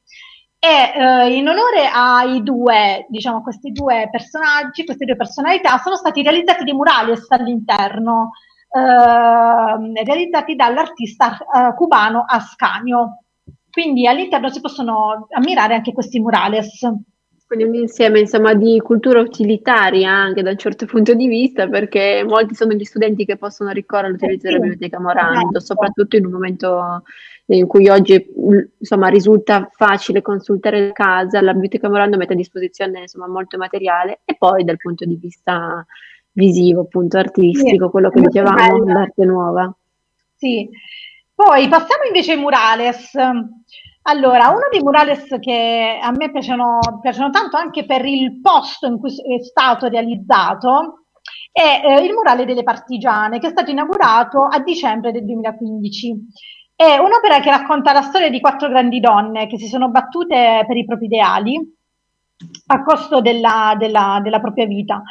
e 0.62 0.92
eh, 0.94 1.36
in 1.36 1.48
onore 1.48 1.88
ai 1.90 2.42
due, 2.42 3.06
diciamo, 3.08 3.42
questi 3.42 3.72
due 3.72 4.08
personaggi, 4.10 4.84
queste 4.84 5.06
due 5.06 5.16
personalità, 5.16 5.78
sono 5.78 5.96
stati 5.96 6.22
realizzati 6.22 6.64
dei 6.64 6.74
murales 6.74 7.24
all'interno, 7.30 8.32
eh, 8.70 10.04
realizzati 10.04 10.54
dall'artista 10.56 11.38
eh, 11.38 11.74
cubano 11.74 12.24
Ascanio. 12.28 13.22
Quindi 13.70 14.06
all'interno 14.06 14.50
si 14.50 14.60
possono 14.60 15.28
ammirare 15.30 15.74
anche 15.74 15.92
questi 15.92 16.20
murales. 16.20 16.86
Quindi 17.50 17.66
un 17.66 17.74
insieme 17.74 18.20
insomma, 18.20 18.54
di 18.54 18.78
cultura 18.78 19.18
utilitaria 19.18 20.08
anche 20.08 20.40
da 20.40 20.50
un 20.50 20.56
certo 20.56 20.86
punto 20.86 21.14
di 21.14 21.26
vista, 21.26 21.66
perché 21.66 22.22
molti 22.24 22.54
sono 22.54 22.74
gli 22.74 22.84
studenti 22.84 23.24
che 23.24 23.36
possono 23.36 23.70
ricorrere 23.70 24.06
all'utilizzo 24.06 24.46
della 24.46 24.60
biblioteca 24.60 25.00
Morando, 25.00 25.58
esatto. 25.58 25.58
soprattutto 25.58 26.16
in 26.16 26.26
un 26.26 26.30
momento 26.30 27.02
in 27.46 27.66
cui 27.66 27.88
oggi 27.88 28.24
insomma, 28.78 29.08
risulta 29.08 29.68
facile 29.72 30.22
consultare 30.22 30.92
casa, 30.92 31.42
la 31.42 31.50
biblioteca 31.50 31.88
Morando 31.88 32.16
mette 32.16 32.34
a 32.34 32.36
disposizione 32.36 33.00
insomma, 33.00 33.26
molto 33.26 33.58
materiale 33.58 34.20
e 34.24 34.36
poi 34.38 34.62
dal 34.62 34.76
punto 34.76 35.04
di 35.04 35.16
vista 35.20 35.84
visivo, 36.30 36.82
appunto 36.82 37.18
artistico, 37.18 37.90
quello 37.90 38.10
che 38.10 38.20
dicevamo, 38.20 38.84
l'arte 38.84 39.24
nuova. 39.24 39.76
Sì. 40.36 40.70
Poi 41.34 41.66
passiamo 41.66 42.04
invece 42.06 42.34
ai 42.34 42.38
murales. 42.38 43.10
Allora, 44.02 44.48
uno 44.48 44.68
dei 44.70 44.80
murales 44.80 45.36
che 45.40 45.98
a 46.02 46.10
me 46.10 46.30
piacciono, 46.30 46.78
piacciono 47.00 47.30
tanto 47.30 47.56
anche 47.56 47.84
per 47.84 48.04
il 48.04 48.40
posto 48.40 48.86
in 48.86 48.98
cui 48.98 49.10
è 49.10 49.42
stato 49.42 49.88
realizzato 49.88 51.00
è 51.52 51.82
eh, 51.84 52.04
il 52.04 52.12
murale 52.12 52.44
delle 52.44 52.62
partigiane 52.62 53.38
che 53.38 53.48
è 53.48 53.50
stato 53.50 53.70
inaugurato 53.70 54.44
a 54.44 54.60
dicembre 54.60 55.12
del 55.12 55.24
2015. 55.24 56.14
È 56.74 56.96
un'opera 56.96 57.40
che 57.40 57.50
racconta 57.50 57.92
la 57.92 58.02
storia 58.02 58.30
di 58.30 58.40
quattro 58.40 58.68
grandi 58.68 59.00
donne 59.00 59.46
che 59.46 59.58
si 59.58 59.66
sono 59.66 59.90
battute 59.90 60.64
per 60.66 60.76
i 60.76 60.86
propri 60.86 61.06
ideali 61.06 61.58
a 62.68 62.82
costo 62.82 63.20
della, 63.20 63.74
della, 63.78 64.20
della 64.22 64.40
propria 64.40 64.64
vita. 64.64 65.02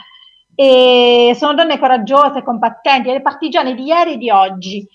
E 0.56 1.34
sono 1.36 1.54
donne 1.54 1.78
coraggiose, 1.78 2.42
combattenti, 2.42 3.12
le 3.12 3.22
partigiane 3.22 3.76
di 3.76 3.84
ieri 3.84 4.14
e 4.14 4.18
di 4.18 4.30
oggi. 4.32 4.88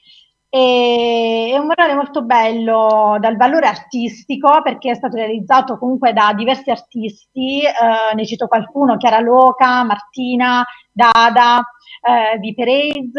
E 0.56 1.50
è 1.52 1.58
un 1.58 1.66
murale 1.66 1.96
molto 1.96 2.22
bello 2.22 3.16
dal 3.18 3.36
valore 3.36 3.66
artistico 3.66 4.62
perché 4.62 4.92
è 4.92 4.94
stato 4.94 5.16
realizzato 5.16 5.76
comunque 5.78 6.12
da 6.12 6.32
diversi 6.32 6.70
artisti, 6.70 7.62
eh, 7.62 8.14
ne 8.14 8.24
cito 8.24 8.46
qualcuno, 8.46 8.96
Chiara 8.96 9.18
Loca, 9.18 9.82
Martina, 9.82 10.64
Dada, 10.92 11.60
eh, 12.00 12.38
Viperez, 12.38 13.10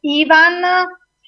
Ivan, 0.00 0.64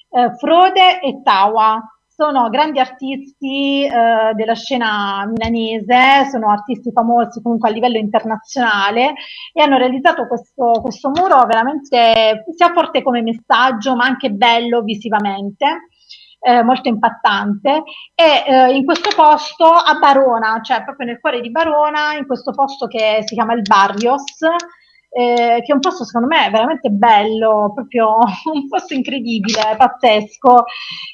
eh, 0.09 0.35
Frode 0.37 0.99
e 0.99 1.21
Tawa. 1.23 1.81
Sono 2.15 2.49
grandi 2.49 2.79
artisti 2.79 3.85
eh, 3.85 4.33
della 4.35 4.53
scena 4.53 5.25
milanese, 5.25 6.29
sono 6.29 6.51
artisti 6.51 6.91
famosi 6.91 7.41
comunque 7.41 7.69
a 7.69 7.71
livello 7.71 7.97
internazionale 7.97 9.13
e 9.51 9.61
hanno 9.61 9.77
realizzato 9.77 10.27
questo, 10.27 10.79
questo 10.81 11.09
muro 11.09 11.43
veramente 11.45 12.45
sia 12.55 12.71
forte 12.71 13.01
come 13.01 13.23
messaggio 13.23 13.95
ma 13.95 14.05
anche 14.05 14.29
bello 14.29 14.81
visivamente. 14.81 15.87
Eh, 16.45 16.61
molto 16.61 16.89
impattante 16.89 17.83
e 18.13 18.43
eh, 18.45 18.75
in 18.75 18.83
questo 18.83 19.11
posto 19.15 19.63
a 19.63 19.93
Barona, 19.97 20.59
cioè 20.61 20.83
proprio 20.83 21.07
nel 21.07 21.21
cuore 21.21 21.39
di 21.39 21.49
Barona, 21.49 22.15
in 22.17 22.25
questo 22.25 22.51
posto 22.51 22.85
che 22.87 23.23
si 23.25 23.33
chiama 23.33 23.53
il 23.53 23.61
Barrios, 23.61 24.23
eh, 25.15 25.61
che 25.63 25.71
è 25.71 25.73
un 25.73 25.79
posto 25.79 26.05
secondo 26.05 26.27
me 26.27 26.49
veramente 26.49 26.89
bello, 26.89 27.71
proprio 27.73 28.17
un 28.51 28.67
posto 28.67 28.95
incredibile, 28.95 29.75
pazzesco, 29.77 30.63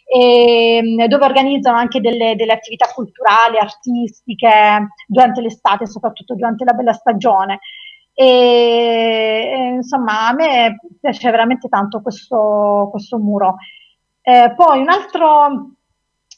e, 0.05 1.05
dove 1.07 1.25
organizzano 1.25 1.77
anche 1.77 1.99
delle, 1.99 2.35
delle, 2.35 2.53
attività 2.53 2.87
culturali, 2.93 3.57
artistiche 3.57 4.87
durante 5.05 5.41
l'estate, 5.41 5.85
soprattutto 5.85 6.33
durante 6.33 6.63
la 6.63 6.73
bella 6.73 6.93
stagione. 6.93 7.59
E, 8.13 8.25
e, 8.25 9.73
insomma, 9.75 10.27
a 10.27 10.33
me 10.33 10.79
piace 10.99 11.29
veramente 11.29 11.67
tanto 11.67 12.01
questo, 12.01 12.87
questo 12.91 13.17
muro. 13.17 13.55
Eh, 14.21 14.53
poi 14.55 14.79
un 14.79 14.89
altro 14.89 15.73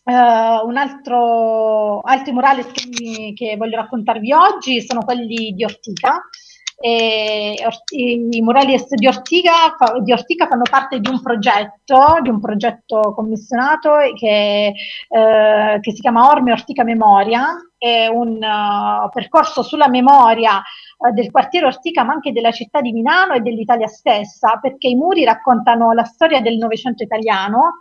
Uh, 0.03 0.65
un 0.65 0.77
altro, 0.77 1.99
altri 1.99 2.31
murales 2.31 2.71
che, 2.71 3.33
che, 3.35 3.55
voglio 3.55 3.75
raccontarvi 3.75 4.33
oggi 4.33 4.81
sono 4.81 5.01
quelli 5.01 5.53
di 5.53 5.63
Ortica, 5.63 6.23
e 6.81 7.55
i 7.95 8.41
murales 8.41 8.87
di 8.95 9.07
Ortica, 9.07 9.75
di 10.01 10.11
Ortica, 10.11 10.47
fanno 10.47 10.63
parte 10.69 10.99
di 10.99 11.09
un 11.09 11.21
progetto, 11.21 12.17
di 12.21 12.29
un 12.29 12.39
progetto 12.39 13.13
commissionato 13.15 13.97
che, 14.17 14.73
eh, 15.07 15.79
che 15.79 15.91
si 15.91 16.01
chiama 16.01 16.27
Orme 16.27 16.51
Ortica 16.51 16.83
Memoria, 16.83 17.45
è 17.77 18.07
un 18.07 18.33
uh, 18.35 19.09
percorso 19.09 19.63
sulla 19.63 19.87
memoria 19.87 20.61
uh, 20.97 21.11
del 21.13 21.31
quartiere 21.31 21.65
Ortica 21.65 22.03
ma 22.03 22.13
anche 22.13 22.31
della 22.31 22.51
città 22.51 22.79
di 22.79 22.91
Milano 22.91 23.33
e 23.33 23.39
dell'Italia 23.39 23.87
stessa, 23.87 24.59
perché 24.61 24.87
i 24.87 24.95
muri 24.95 25.23
raccontano 25.23 25.91
la 25.93 26.03
storia 26.03 26.41
del 26.41 26.57
Novecento 26.57 27.01
italiano, 27.01 27.79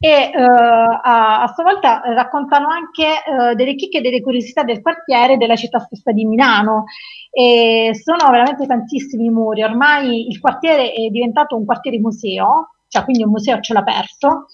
e 0.00 0.30
uh, 0.32 0.40
a, 0.40 1.42
a, 1.42 1.52
sua 1.52 1.64
volta 1.64 2.00
raccontano 2.04 2.68
anche 2.68 3.04
uh, 3.04 3.54
delle 3.54 3.74
chicche 3.74 3.98
e 3.98 4.00
delle 4.00 4.20
curiosità 4.20 4.62
del 4.62 4.80
quartiere 4.80 5.36
della 5.36 5.56
città 5.56 5.80
stessa 5.80 6.12
di 6.12 6.24
Milano. 6.24 6.84
E 7.30 7.90
sono 8.00 8.30
veramente 8.30 8.66
tantissimi 8.66 9.26
i 9.26 9.30
muri, 9.30 9.62
ormai 9.62 10.28
il 10.28 10.40
quartiere 10.40 10.92
è 10.92 11.08
diventato 11.08 11.56
un 11.56 11.64
quartiere 11.64 11.98
museo, 11.98 12.76
cioè 12.88 13.02
quindi 13.04 13.24
un 13.24 13.30
museo 13.30 13.56
a 13.56 13.60
cielo 13.60 13.80
aperto, 13.80 14.46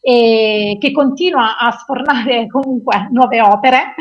e 0.00 0.76
che 0.80 0.92
continua 0.92 1.58
a 1.58 1.70
sfornare 1.72 2.46
comunque 2.48 3.08
nuove 3.10 3.40
opere. 3.42 3.94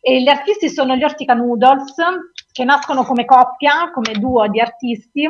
E 0.00 0.22
gli 0.22 0.28
artisti 0.28 0.68
sono 0.68 0.94
gli 0.94 1.02
Ortica 1.02 1.34
Noodles, 1.34 1.94
che 2.52 2.64
nascono 2.64 3.02
come 3.04 3.24
coppia, 3.24 3.90
come 3.92 4.12
duo 4.12 4.46
di 4.48 4.60
artisti, 4.60 5.28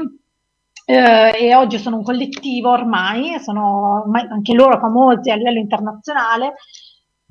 eh, 0.87 1.33
e 1.35 1.55
oggi 1.55 1.79
sono 1.79 1.97
un 1.97 2.05
collettivo 2.05 2.71
ormai, 2.71 3.39
sono 3.41 4.03
ormai 4.03 4.27
anche 4.31 4.55
loro 4.55 4.79
famosi 4.79 5.31
a 5.31 5.35
livello 5.35 5.59
internazionale 5.59 6.55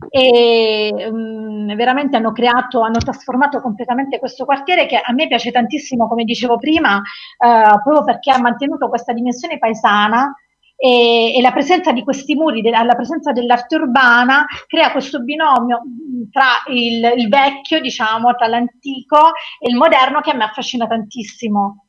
e 0.10 0.94
um, 1.10 1.74
veramente 1.76 2.18
hanno 2.18 2.34
creato, 2.34 2.82
hanno 2.82 2.98
trasformato 2.98 3.62
completamente 3.62 4.20
questo 4.20 4.44
quartiere 4.44 4.86
che 4.88 4.98
a 4.98 5.14
me 5.14 5.28
piace 5.28 5.52
tantissimo, 5.52 6.08
come 6.10 6.26
dicevo 6.26 6.58
prima, 6.58 6.98
eh, 6.98 7.80
proprio 7.82 8.04
perché 8.04 8.32
ha 8.32 8.42
mantenuto 8.42 8.90
questa 8.90 9.14
dimensione 9.14 9.58
paesana 9.58 10.36
e, 10.76 11.34
e 11.38 11.42
la 11.42 11.54
presenza 11.54 11.94
di 11.94 12.04
questi 12.04 12.36
muri, 12.36 12.62
de, 12.62 12.72
la 12.72 12.96
presenza 12.96 13.32
dell'arte 13.32 13.76
urbana 13.76 14.46
crea 14.68 14.92
questo 14.92 15.22
binomio 15.24 15.82
tra 16.30 16.74
il, 16.74 17.14
il 17.16 17.30
vecchio, 17.30 17.80
diciamo, 17.80 18.36
tra 18.36 18.48
l'antico 18.48 19.32
e 19.60 19.70
il 19.70 19.78
moderno 19.78 20.20
che 20.20 20.32
a 20.32 20.36
me 20.36 20.44
affascina 20.44 20.88
tantissimo. 20.88 21.85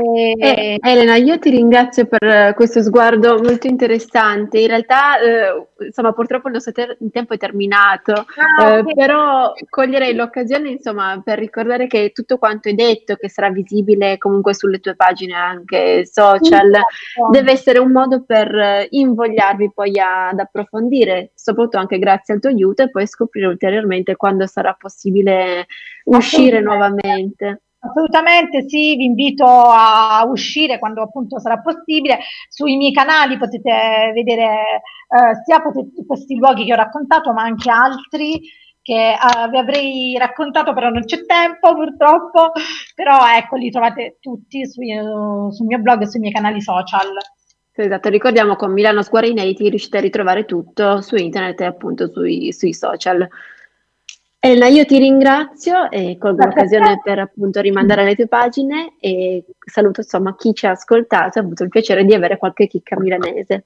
Eh, 0.00 0.78
Elena, 0.80 1.16
io 1.16 1.38
ti 1.38 1.50
ringrazio 1.50 2.06
per 2.06 2.54
questo 2.54 2.82
sguardo 2.82 3.38
molto 3.42 3.66
interessante. 3.66 4.60
In 4.60 4.68
realtà, 4.68 5.18
eh, 5.18 5.84
insomma, 5.86 6.12
purtroppo 6.12 6.48
il 6.48 6.54
nostro 6.54 6.72
ter- 6.72 6.96
tempo 7.10 7.34
è 7.34 7.36
terminato, 7.36 8.12
ah, 8.12 8.74
eh, 8.74 8.78
okay. 8.78 8.94
però 8.94 9.52
coglierei 9.68 10.14
l'occasione, 10.14 10.70
insomma, 10.70 11.20
per 11.24 11.38
ricordare 11.38 11.86
che 11.86 12.12
tutto 12.12 12.38
quanto 12.38 12.68
è 12.68 12.74
detto, 12.74 13.16
che 13.16 13.28
sarà 13.28 13.50
visibile 13.50 14.18
comunque 14.18 14.54
sulle 14.54 14.78
tue 14.78 14.94
pagine 14.94 15.34
anche 15.34 16.06
social, 16.06 16.72
sì, 16.72 17.20
deve 17.32 17.52
essere 17.52 17.78
un 17.78 17.90
modo 17.90 18.22
per 18.24 18.86
invogliarvi 18.90 19.72
poi 19.74 19.98
a, 19.98 20.28
ad 20.28 20.38
approfondire, 20.38 21.32
soprattutto 21.34 21.78
anche 21.78 21.98
grazie 21.98 22.34
al 22.34 22.40
tuo 22.40 22.50
aiuto 22.50 22.82
e 22.82 22.90
poi 22.90 23.06
scoprire 23.06 23.46
ulteriormente 23.46 24.16
quando 24.16 24.46
sarà 24.46 24.76
possibile 24.78 25.66
uscire 26.04 26.60
nuovamente. 26.60 27.62
Assolutamente 27.80 28.68
sì, 28.68 28.96
vi 28.96 29.04
invito 29.04 29.46
a 29.46 30.24
uscire 30.26 30.78
quando 30.78 31.02
appunto 31.02 31.38
sarà 31.38 31.60
possibile. 31.60 32.18
Sui 32.48 32.76
miei 32.76 32.92
canali 32.92 33.38
potete 33.38 34.10
vedere 34.12 34.82
eh, 35.08 35.42
sia 35.44 35.60
potete, 35.60 36.04
questi 36.04 36.36
luoghi 36.36 36.64
che 36.64 36.72
ho 36.72 36.76
raccontato, 36.76 37.32
ma 37.32 37.42
anche 37.42 37.70
altri 37.70 38.40
che 38.82 39.12
eh, 39.12 39.48
vi 39.50 39.58
avrei 39.58 40.16
raccontato, 40.18 40.72
però 40.72 40.88
non 40.88 41.04
c'è 41.04 41.24
tempo 41.24 41.74
purtroppo. 41.76 42.52
Però 42.94 43.18
ecco, 43.36 43.56
li 43.56 43.70
trovate 43.70 44.18
tutti 44.20 44.66
sui, 44.66 44.92
sul 45.50 45.66
mio 45.66 45.78
blog 45.78 46.02
e 46.02 46.08
sui 46.08 46.20
miei 46.20 46.32
canali 46.32 46.60
social. 46.60 47.08
Esatto, 47.80 48.08
ricordiamo 48.08 48.56
con 48.56 48.72
Milano 48.72 49.02
Square 49.02 49.28
Inati 49.28 49.68
riuscite 49.68 49.98
a 49.98 50.00
ritrovare 50.00 50.44
tutto 50.46 51.00
su 51.00 51.14
internet 51.14 51.60
e 51.60 51.64
appunto 51.64 52.08
sui, 52.08 52.52
sui 52.52 52.74
social. 52.74 53.28
Elena, 54.40 54.66
io 54.68 54.84
ti 54.84 54.98
ringrazio 54.98 55.90
e 55.90 56.16
colgo 56.16 56.44
l'occasione 56.44 57.00
per 57.02 57.18
appunto 57.18 57.60
rimandare 57.60 58.04
le 58.04 58.14
tue 58.14 58.28
pagine 58.28 58.94
e 59.00 59.44
saluto 59.64 60.00
insomma 60.02 60.36
chi 60.36 60.54
ci 60.54 60.66
ha 60.66 60.70
ascoltato, 60.70 61.40
ho 61.40 61.42
avuto 61.42 61.64
il 61.64 61.68
piacere 61.68 62.04
di 62.04 62.14
avere 62.14 62.38
qualche 62.38 62.68
chicca 62.68 62.96
milanese. 63.00 63.64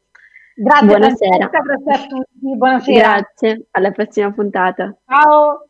Grazie, 0.55 0.87
buonasera. 0.87 1.49
Grazie 1.49 1.93
a 1.93 2.07
tutti, 2.07 2.57
buonasera. 2.57 2.99
Grazie, 2.99 3.67
alla 3.73 3.91
prossima 3.91 4.33
puntata. 4.33 4.97
Ciao. 5.07 5.67